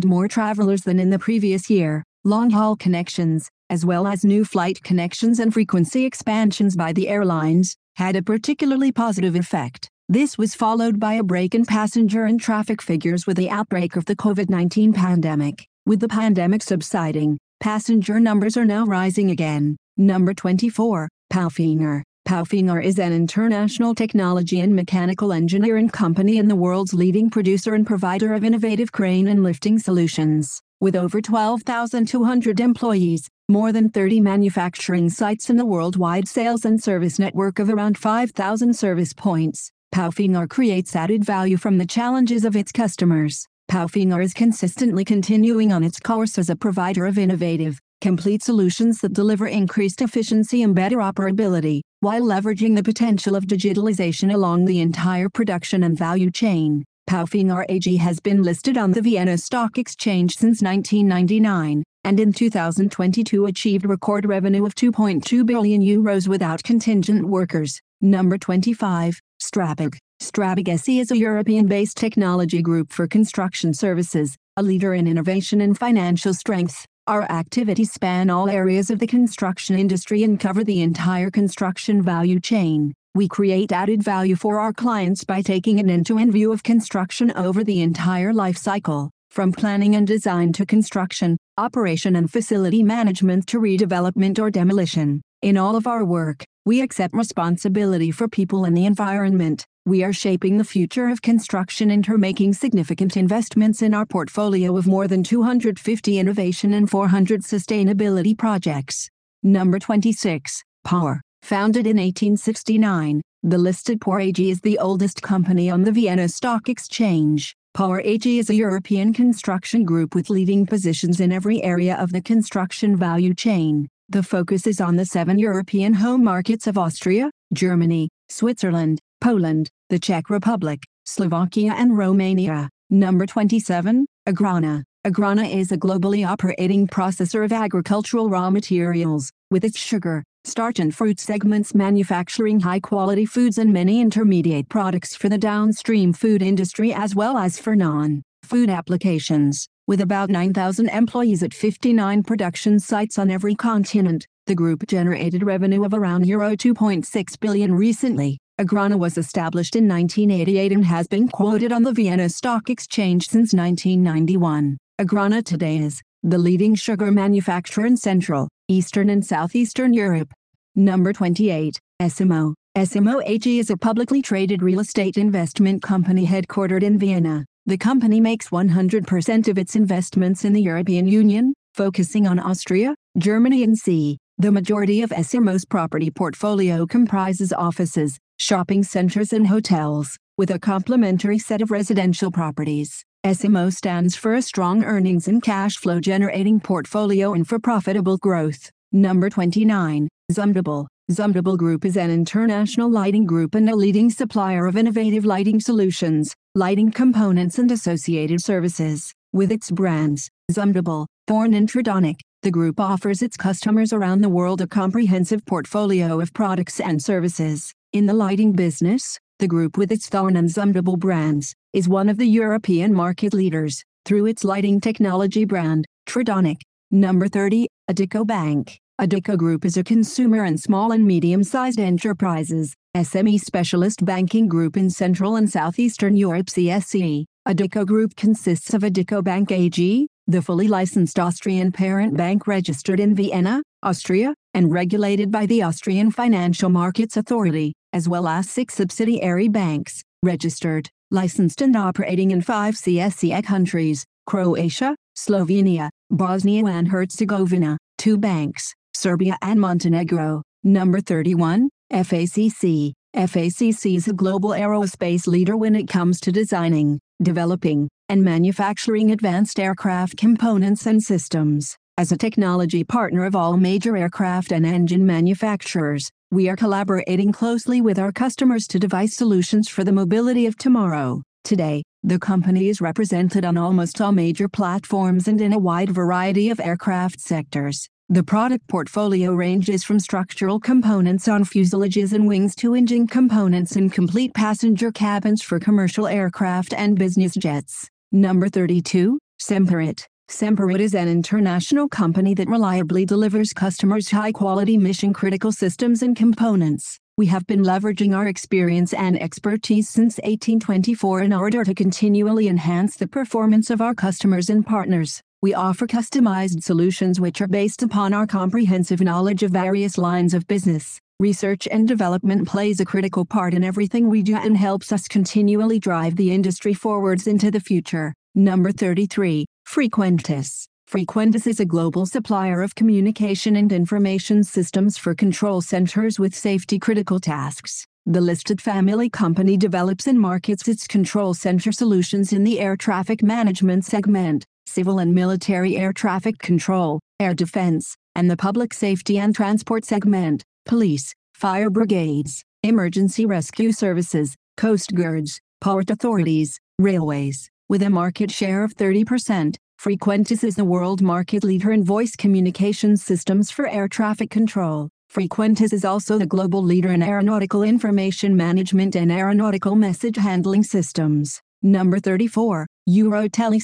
more 0.04 0.28
travelers 0.28 0.82
than 0.82 0.98
in 0.98 1.10
the 1.10 1.18
previous 1.18 1.70
year. 1.70 2.04
Long-haul 2.24 2.76
connections, 2.76 3.48
as 3.70 3.84
well 3.84 4.06
as 4.06 4.24
new 4.24 4.44
flight 4.44 4.82
connections 4.82 5.40
and 5.40 5.52
frequency 5.52 6.04
expansions 6.04 6.76
by 6.76 6.92
the 6.92 7.08
airlines, 7.08 7.76
had 7.96 8.16
a 8.16 8.22
particularly 8.22 8.92
positive 8.92 9.34
effect. 9.34 9.88
This 10.08 10.38
was 10.38 10.54
followed 10.54 11.00
by 11.00 11.14
a 11.14 11.22
break 11.22 11.54
in 11.54 11.64
passenger 11.64 12.24
and 12.24 12.40
traffic 12.40 12.80
figures 12.82 13.26
with 13.26 13.36
the 13.36 13.50
outbreak 13.50 13.96
of 13.96 14.04
the 14.04 14.14
COVID-19 14.14 14.94
pandemic. 14.94 15.66
With 15.84 16.00
the 16.00 16.08
pandemic 16.08 16.62
subsiding, 16.62 17.38
passenger 17.60 18.20
numbers 18.20 18.56
are 18.56 18.64
now 18.64 18.84
rising 18.84 19.30
again. 19.30 19.76
Number 19.96 20.34
24, 20.34 21.08
Palfinger. 21.32 22.02
Palfinger 22.26 22.82
is 22.82 22.98
an 22.98 23.12
international 23.12 23.94
technology 23.94 24.58
and 24.58 24.74
mechanical 24.74 25.32
engineering 25.32 25.88
company 25.88 26.40
and 26.40 26.50
the 26.50 26.56
world's 26.56 26.92
leading 26.92 27.30
producer 27.30 27.74
and 27.74 27.86
provider 27.86 28.34
of 28.34 28.42
innovative 28.42 28.90
crane 28.90 29.28
and 29.28 29.44
lifting 29.44 29.78
solutions. 29.78 30.60
With 30.80 30.96
over 30.96 31.20
12,200 31.20 32.58
employees, 32.58 33.28
more 33.48 33.70
than 33.70 33.90
30 33.90 34.20
manufacturing 34.22 35.08
sites 35.08 35.50
in 35.50 35.56
the 35.56 35.64
worldwide 35.64 36.26
sales 36.26 36.64
and 36.64 36.82
service 36.82 37.20
network 37.20 37.60
of 37.60 37.70
around 37.70 37.96
5,000 37.96 38.74
service 38.74 39.12
points, 39.12 39.70
Palfinger 39.94 40.48
creates 40.48 40.96
added 40.96 41.24
value 41.24 41.56
from 41.56 41.78
the 41.78 41.86
challenges 41.86 42.44
of 42.44 42.56
its 42.56 42.72
customers. 42.72 43.46
Palfinger 43.70 44.20
is 44.20 44.34
consistently 44.34 45.04
continuing 45.04 45.72
on 45.72 45.84
its 45.84 46.00
course 46.00 46.38
as 46.38 46.50
a 46.50 46.56
provider 46.56 47.06
of 47.06 47.18
innovative, 47.18 47.80
complete 48.00 48.42
solutions 48.42 49.00
that 49.00 49.12
deliver 49.12 49.46
increased 49.46 50.02
efficiency 50.02 50.62
and 50.62 50.74
better 50.74 50.98
operability, 50.98 51.82
while 52.06 52.22
leveraging 52.22 52.76
the 52.76 52.84
potential 52.84 53.34
of 53.34 53.46
digitalization 53.46 54.32
along 54.32 54.64
the 54.64 54.78
entire 54.78 55.28
production 55.28 55.82
and 55.82 55.98
value 55.98 56.30
chain. 56.30 56.84
Palfinger 57.10 57.64
AG 57.68 57.96
has 57.96 58.20
been 58.20 58.44
listed 58.44 58.78
on 58.78 58.92
the 58.92 59.02
Vienna 59.02 59.36
Stock 59.36 59.76
Exchange 59.76 60.36
since 60.36 60.62
1999, 60.62 61.82
and 62.04 62.20
in 62.20 62.32
2022 62.32 63.46
achieved 63.46 63.84
record 63.84 64.24
revenue 64.24 64.64
of 64.64 64.76
2.2 64.76 65.44
billion 65.44 65.82
euros 65.82 66.28
without 66.28 66.62
contingent 66.62 67.26
workers. 67.26 67.80
Number 68.00 68.38
25, 68.38 69.20
Strabag. 69.42 69.98
Strabag 70.22 70.68
SE 70.78 71.00
is 71.00 71.10
a 71.10 71.18
European-based 71.18 71.96
technology 71.96 72.62
group 72.62 72.92
for 72.92 73.08
construction 73.08 73.74
services, 73.74 74.36
a 74.56 74.62
leader 74.62 74.94
in 74.94 75.08
innovation 75.08 75.60
and 75.60 75.76
financial 75.76 76.32
strength. 76.32 76.86
Our 77.08 77.22
activities 77.30 77.92
span 77.92 78.30
all 78.30 78.48
areas 78.48 78.90
of 78.90 78.98
the 78.98 79.06
construction 79.06 79.78
industry 79.78 80.24
and 80.24 80.40
cover 80.40 80.64
the 80.64 80.82
entire 80.82 81.30
construction 81.30 82.02
value 82.02 82.40
chain. 82.40 82.92
We 83.14 83.28
create 83.28 83.70
added 83.70 84.02
value 84.02 84.34
for 84.34 84.58
our 84.58 84.72
clients 84.72 85.22
by 85.22 85.42
taking 85.42 85.78
an 85.78 85.88
end-to-end 85.88 86.32
view 86.32 86.50
of 86.50 86.64
construction 86.64 87.30
over 87.36 87.62
the 87.62 87.80
entire 87.80 88.32
life 88.32 88.56
cycle, 88.56 89.12
from 89.30 89.52
planning 89.52 89.94
and 89.94 90.04
design 90.04 90.52
to 90.54 90.66
construction, 90.66 91.36
operation 91.56 92.16
and 92.16 92.28
facility 92.28 92.82
management 92.82 93.46
to 93.46 93.60
redevelopment 93.60 94.40
or 94.40 94.50
demolition. 94.50 95.22
In 95.42 95.56
all 95.56 95.76
of 95.76 95.86
our 95.86 96.04
work, 96.04 96.42
we 96.64 96.80
accept 96.80 97.14
responsibility 97.14 98.10
for 98.10 98.26
people 98.26 98.64
and 98.64 98.76
the 98.76 98.84
environment. 98.84 99.64
We 99.86 100.02
are 100.02 100.12
shaping 100.12 100.58
the 100.58 100.64
future 100.64 101.08
of 101.10 101.22
construction 101.22 101.92
and 101.92 102.08
are 102.08 102.18
making 102.18 102.54
significant 102.54 103.16
investments 103.16 103.82
in 103.82 103.94
our 103.94 104.04
portfolio 104.04 104.76
of 104.76 104.88
more 104.88 105.06
than 105.06 105.22
250 105.22 106.18
innovation 106.18 106.72
and 106.72 106.90
400 106.90 107.42
sustainability 107.42 108.36
projects. 108.36 109.08
Number 109.44 109.78
26, 109.78 110.64
Porr. 110.84 111.20
Founded 111.42 111.86
in 111.86 111.98
1869, 111.98 113.22
the 113.44 113.58
listed 113.58 114.00
Porr 114.00 114.20
AG 114.22 114.50
is 114.50 114.60
the 114.60 114.76
oldest 114.80 115.22
company 115.22 115.70
on 115.70 115.82
the 115.82 115.92
Vienna 115.92 116.28
Stock 116.28 116.68
Exchange. 116.68 117.54
Porr 117.72 118.00
AG 118.04 118.40
is 118.40 118.50
a 118.50 118.56
European 118.56 119.12
construction 119.12 119.84
group 119.84 120.16
with 120.16 120.30
leading 120.30 120.66
positions 120.66 121.20
in 121.20 121.30
every 121.30 121.62
area 121.62 121.94
of 121.94 122.10
the 122.10 122.20
construction 122.20 122.96
value 122.96 123.34
chain. 123.34 123.86
The 124.08 124.24
focus 124.24 124.66
is 124.66 124.80
on 124.80 124.96
the 124.96 125.06
seven 125.06 125.38
European 125.38 125.94
home 125.94 126.24
markets 126.24 126.66
of 126.66 126.76
Austria, 126.76 127.30
Germany, 127.52 128.08
Switzerland, 128.28 128.98
Poland, 129.20 129.68
the 129.88 129.98
Czech 129.98 130.30
Republic, 130.30 130.82
Slovakia 131.04 131.74
and 131.76 131.96
Romania. 131.96 132.68
Number 132.90 133.26
27, 133.26 134.06
Agrana. 134.28 134.82
Agrana 135.06 135.48
is 135.52 135.72
a 135.72 135.76
globally 135.76 136.26
operating 136.26 136.86
processor 136.86 137.44
of 137.44 137.52
agricultural 137.52 138.28
raw 138.28 138.50
materials, 138.50 139.30
with 139.50 139.64
its 139.64 139.78
sugar, 139.78 140.22
starch 140.44 140.78
and 140.78 140.94
fruit 140.94 141.18
segments 141.18 141.74
manufacturing 141.74 142.60
high-quality 142.60 143.26
foods 143.26 143.58
and 143.58 143.72
many 143.72 144.00
intermediate 144.00 144.68
products 144.68 145.16
for 145.16 145.28
the 145.28 145.38
downstream 145.38 146.12
food 146.12 146.42
industry 146.42 146.92
as 146.92 147.14
well 147.14 147.36
as 147.36 147.58
for 147.58 147.74
non-food 147.74 148.70
applications. 148.70 149.66
With 149.88 150.00
about 150.00 150.30
9,000 150.30 150.88
employees 150.88 151.42
at 151.42 151.54
59 151.54 152.22
production 152.24 152.80
sites 152.80 153.18
on 153.18 153.30
every 153.30 153.54
continent, 153.54 154.26
the 154.46 154.54
group 154.54 154.86
generated 154.86 155.44
revenue 155.44 155.84
of 155.84 155.94
around 155.94 156.26
Euro 156.26 156.56
2.6 156.56 157.40
billion 157.40 157.74
recently. 157.74 158.38
Agrana 158.58 158.98
was 158.98 159.18
established 159.18 159.76
in 159.76 159.86
1988 159.86 160.72
and 160.72 160.86
has 160.86 161.06
been 161.06 161.28
quoted 161.28 161.72
on 161.72 161.82
the 161.82 161.92
Vienna 161.92 162.26
Stock 162.30 162.70
Exchange 162.70 163.28
since 163.28 163.52
1991. 163.52 164.78
Agrana 164.98 165.44
today 165.44 165.76
is 165.76 166.00
the 166.22 166.38
leading 166.38 166.74
sugar 166.74 167.12
manufacturer 167.12 167.84
in 167.84 167.98
Central, 167.98 168.48
Eastern 168.68 169.10
and 169.10 169.22
Southeastern 169.22 169.92
Europe. 169.92 170.32
Number 170.74 171.12
28, 171.12 171.78
S 172.00 172.18
IMMO. 172.18 172.54
S 172.74 172.94
IMMO 172.94 173.22
AG 173.26 173.58
is 173.58 173.68
a 173.68 173.76
publicly 173.76 174.22
traded 174.22 174.62
real 174.62 174.80
estate 174.80 175.18
investment 175.18 175.82
company 175.82 176.26
headquartered 176.26 176.82
in 176.82 176.98
Vienna. 176.98 177.44
The 177.66 177.76
company 177.76 178.20
makes 178.20 178.48
100% 178.48 179.48
of 179.48 179.58
its 179.58 179.76
investments 179.76 180.46
in 180.46 180.54
the 180.54 180.62
European 180.62 181.06
Union, 181.06 181.52
focusing 181.74 182.26
on 182.26 182.38
Austria, 182.38 182.94
Germany 183.18 183.62
and 183.64 183.76
C. 183.76 184.16
The 184.38 184.52
majority 184.52 185.02
of 185.02 185.12
S 185.12 185.34
IMMO's 185.34 185.66
property 185.66 186.10
portfolio 186.10 186.86
comprises 186.86 187.52
offices, 187.52 188.18
shopping 188.38 188.82
centers 188.82 189.32
and 189.32 189.46
hotels, 189.46 190.18
with 190.36 190.50
a 190.50 190.58
complementary 190.58 191.38
set 191.38 191.62
of 191.62 191.70
residential 191.70 192.30
properties. 192.30 193.04
S 193.24 193.42
IMMO 193.42 193.72
stands 193.72 194.14
for 194.14 194.34
a 194.34 194.42
strong 194.42 194.84
earnings 194.84 195.26
and 195.26 195.42
cash 195.42 195.76
flow 195.76 196.00
generating 196.00 196.60
portfolio 196.60 197.32
and 197.32 197.48
for 197.48 197.58
profitable 197.58 198.18
growth. 198.18 198.70
Number 198.92 199.28
29, 199.30 200.08
Zumtobel. 200.32 200.86
Zumtobel 201.10 201.56
Group 201.56 201.84
is 201.84 201.96
an 201.96 202.10
international 202.10 202.90
lighting 202.90 203.26
group 203.26 203.54
and 203.54 203.70
a 203.70 203.76
leading 203.76 204.10
supplier 204.10 204.66
of 204.66 204.76
innovative 204.76 205.24
lighting 205.24 205.60
solutions, 205.60 206.34
lighting 206.54 206.90
components 206.90 207.58
and 207.58 207.70
associated 207.70 208.42
services. 208.42 209.12
With 209.32 209.52
its 209.52 209.70
brands, 209.70 210.28
Zumtobel, 210.50 211.06
Thorn 211.26 211.54
and 211.54 211.68
Tridonic, 211.68 212.20
the 212.42 212.50
group 212.50 212.78
offers 212.78 213.22
its 213.22 213.36
customers 213.36 213.92
around 213.92 214.20
the 214.20 214.28
world 214.28 214.60
a 214.60 214.66
comprehensive 214.66 215.44
portfolio 215.46 216.20
of 216.20 216.32
products 216.32 216.80
and 216.80 217.02
services. 217.02 217.72
In 217.96 218.04
the 218.04 218.12
lighting 218.12 218.52
business, 218.52 219.18
the 219.38 219.48
group 219.48 219.78
with 219.78 219.90
its 219.90 220.06
Thorn 220.10 220.36
and 220.36 220.50
Zumtobel 220.50 220.98
brands, 220.98 221.54
is 221.72 221.88
one 221.88 222.10
of 222.10 222.18
the 222.18 222.26
European 222.26 222.92
market 222.92 223.32
leaders, 223.32 223.82
through 224.04 224.26
its 224.26 224.44
lighting 224.44 224.82
technology 224.82 225.46
brand, 225.46 225.86
Tridonic. 226.06 226.60
Number 226.90 227.26
30, 227.26 227.66
Addiko 227.90 228.26
Bank. 228.26 228.78
Addiko 229.00 229.38
Group 229.38 229.64
is 229.64 229.78
a 229.78 229.82
consumer 229.82 230.44
and 230.44 230.60
small 230.60 230.92
and 230.92 231.06
medium-sized 231.06 231.80
enterprises, 231.80 232.74
SME 232.94 233.40
specialist 233.40 234.04
banking 234.04 234.46
group 234.46 234.76
in 234.76 234.90
Central 234.90 235.36
and 235.36 235.50
Southeastern 235.50 236.16
Europe 236.16 236.48
CSE. 236.48 237.24
Addiko 237.48 237.86
Group 237.86 238.14
consists 238.14 238.74
of 238.74 238.82
Addiko 238.82 239.24
Bank 239.24 239.50
AG, 239.50 240.06
the 240.26 240.42
fully 240.42 240.68
licensed 240.68 241.18
Austrian 241.18 241.72
parent 241.72 242.14
bank 242.14 242.46
registered 242.46 243.00
in 243.00 243.14
Vienna, 243.14 243.62
Austria, 243.82 244.34
and 244.52 244.70
regulated 244.70 245.30
by 245.30 245.46
the 245.46 245.62
Austrian 245.62 246.10
Financial 246.10 246.68
Markets 246.68 247.16
Authority, 247.16 247.72
as 247.96 248.06
well 248.06 248.28
as 248.28 248.50
six 248.50 248.74
subsidiary 248.74 249.48
banks, 249.48 250.02
registered, 250.22 250.86
licensed 251.10 251.62
and 251.62 251.74
operating 251.74 252.30
in 252.30 252.42
five 252.42 252.74
CSE 252.74 253.42
countries, 253.42 254.04
Croatia, 254.26 254.94
Slovenia, 255.16 255.88
Bosnia 256.10 256.66
and 256.66 256.88
Herzegovina, 256.88 257.78
two 257.96 258.18
banks, 258.18 258.74
Serbia 258.92 259.38
and 259.40 259.58
Montenegro. 259.58 260.42
Number 260.62 261.00
31, 261.00 261.70
FACC. 261.90 262.92
FACC 263.16 263.96
is 263.96 264.08
a 264.08 264.12
global 264.12 264.50
aerospace 264.50 265.26
leader 265.26 265.56
when 265.56 265.74
it 265.74 265.88
comes 265.88 266.20
to 266.20 266.30
designing, 266.30 267.00
developing, 267.22 267.88
and 268.10 268.22
manufacturing 268.22 269.10
advanced 269.10 269.58
aircraft 269.58 270.18
components 270.18 270.84
and 270.84 271.02
systems. 271.02 271.74
As 271.96 272.12
a 272.12 272.18
technology 272.18 272.84
partner 272.84 273.24
of 273.24 273.34
all 273.34 273.56
major 273.56 273.96
aircraft 273.96 274.52
and 274.52 274.66
engine 274.66 275.06
manufacturers, 275.06 276.10
we 276.32 276.48
are 276.48 276.56
collaborating 276.56 277.30
closely 277.30 277.80
with 277.80 277.98
our 277.98 278.10
customers 278.10 278.66
to 278.66 278.80
devise 278.80 279.14
solutions 279.14 279.68
for 279.68 279.84
the 279.84 279.92
mobility 279.92 280.46
of 280.46 280.56
tomorrow. 280.58 281.22
Today, 281.44 281.84
the 282.02 282.18
company 282.18 282.68
is 282.68 282.80
represented 282.80 283.44
on 283.44 283.56
almost 283.56 284.00
all 284.00 284.10
major 284.10 284.48
platforms 284.48 285.28
and 285.28 285.40
in 285.40 285.52
a 285.52 285.58
wide 285.58 285.90
variety 285.90 286.50
of 286.50 286.58
aircraft 286.58 287.20
sectors. 287.20 287.88
The 288.08 288.24
product 288.24 288.66
portfolio 288.66 289.34
ranges 289.34 289.84
from 289.84 290.00
structural 290.00 290.58
components 290.58 291.28
on 291.28 291.44
fuselages 291.44 292.12
and 292.12 292.26
wings 292.26 292.56
to 292.56 292.74
engine 292.74 293.06
components 293.06 293.76
and 293.76 293.92
complete 293.92 294.34
passenger 294.34 294.90
cabins 294.90 295.42
for 295.42 295.60
commercial 295.60 296.08
aircraft 296.08 296.74
and 296.74 296.98
business 296.98 297.34
jets. 297.34 297.88
Number 298.10 298.48
32, 298.48 299.18
Semperit. 299.40 300.06
Semperit 300.28 300.80
is 300.80 300.92
an 300.92 301.06
international 301.06 301.88
company 301.88 302.34
that 302.34 302.48
reliably 302.48 303.04
delivers 303.04 303.52
customers 303.52 304.10
high-quality 304.10 304.76
mission-critical 304.76 305.52
systems 305.52 306.02
and 306.02 306.16
components. 306.16 306.98
We 307.16 307.26
have 307.26 307.46
been 307.46 307.62
leveraging 307.62 308.14
our 308.14 308.26
experience 308.26 308.92
and 308.92 309.22
expertise 309.22 309.88
since 309.88 310.16
1824 310.16 311.22
in 311.22 311.32
order 311.32 311.62
to 311.62 311.72
continually 311.74 312.48
enhance 312.48 312.96
the 312.96 313.06
performance 313.06 313.70
of 313.70 313.80
our 313.80 313.94
customers 313.94 314.50
and 314.50 314.66
partners. 314.66 315.22
We 315.42 315.54
offer 315.54 315.86
customized 315.86 316.64
solutions 316.64 317.20
which 317.20 317.40
are 317.40 317.46
based 317.46 317.84
upon 317.84 318.12
our 318.12 318.26
comprehensive 318.26 319.00
knowledge 319.00 319.44
of 319.44 319.52
various 319.52 319.96
lines 319.96 320.34
of 320.34 320.48
business. 320.48 320.98
Research 321.20 321.68
and 321.70 321.86
development 321.86 322.48
plays 322.48 322.80
a 322.80 322.84
critical 322.84 323.24
part 323.24 323.54
in 323.54 323.62
everything 323.62 324.08
we 324.08 324.22
do 324.22 324.34
and 324.34 324.56
helps 324.56 324.90
us 324.90 325.06
continually 325.06 325.78
drive 325.78 326.16
the 326.16 326.32
industry 326.32 326.74
forwards 326.74 327.28
into 327.28 327.52
the 327.52 327.60
future. 327.60 328.12
Number 328.34 328.72
33, 328.72 329.46
Frequentis. 329.68 330.68
Frequentis 330.90 331.46
is 331.46 331.60
a 331.60 331.66
global 331.66 332.06
supplier 332.06 332.62
of 332.62 332.74
communication 332.74 333.56
and 333.56 333.70
information 333.72 334.42
systems 334.42 334.96
for 334.96 335.14
control 335.14 335.60
centers 335.60 336.18
with 336.18 336.34
safety 336.34 336.78
critical 336.78 337.20
tasks. 337.20 337.86
The 338.06 338.20
listed 338.20 338.62
family 338.62 339.10
company 339.10 339.56
develops 339.58 340.06
and 340.06 340.18
markets 340.18 340.66
its 340.66 340.86
control 340.86 341.34
center 341.34 341.72
solutions 341.72 342.32
in 342.32 342.44
the 342.44 342.58
air 342.58 342.76
traffic 342.76 343.22
management 343.22 343.84
segment 343.84 344.44
civil 344.66 344.98
and 344.98 345.14
military 345.14 345.76
air 345.76 345.92
traffic 345.92 346.38
control, 346.38 347.00
air 347.20 347.34
defense, 347.34 347.96
and 348.14 348.30
the 348.30 348.36
public 348.36 348.74
safety 348.74 349.18
and 349.18 349.34
transport 349.34 349.84
segment, 349.84 350.42
police, 350.64 351.14
fire 351.34 351.70
brigades, 351.70 352.42
emergency 352.62 353.24
rescue 353.24 353.72
services, 353.72 354.34
coast 354.56 354.94
guards, 354.94 355.40
port 355.60 355.90
authorities, 355.90 356.58
railways. 356.78 357.48
With 357.68 357.82
a 357.82 357.90
market 357.90 358.30
share 358.30 358.62
of 358.62 358.76
30%, 358.76 359.56
Frequentis 359.80 360.44
is 360.44 360.54
the 360.54 360.64
world 360.64 361.02
market 361.02 361.42
leader 361.42 361.72
in 361.72 361.82
voice 361.82 362.14
communication 362.14 362.96
systems 362.96 363.50
for 363.50 363.66
air 363.66 363.88
traffic 363.88 364.30
control. 364.30 364.88
Frequentis 365.12 365.72
is 365.72 365.84
also 365.84 366.16
the 366.16 366.26
global 366.26 366.62
leader 366.62 366.92
in 366.92 367.02
aeronautical 367.02 367.64
information 367.64 368.36
management 368.36 368.94
and 368.94 369.10
aeronautical 369.10 369.74
message 369.74 370.16
handling 370.16 370.62
systems. 370.62 371.40
Number 371.60 371.98
34, 371.98 372.68
Eurotele 372.88 373.60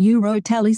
Eurotele 0.00 0.74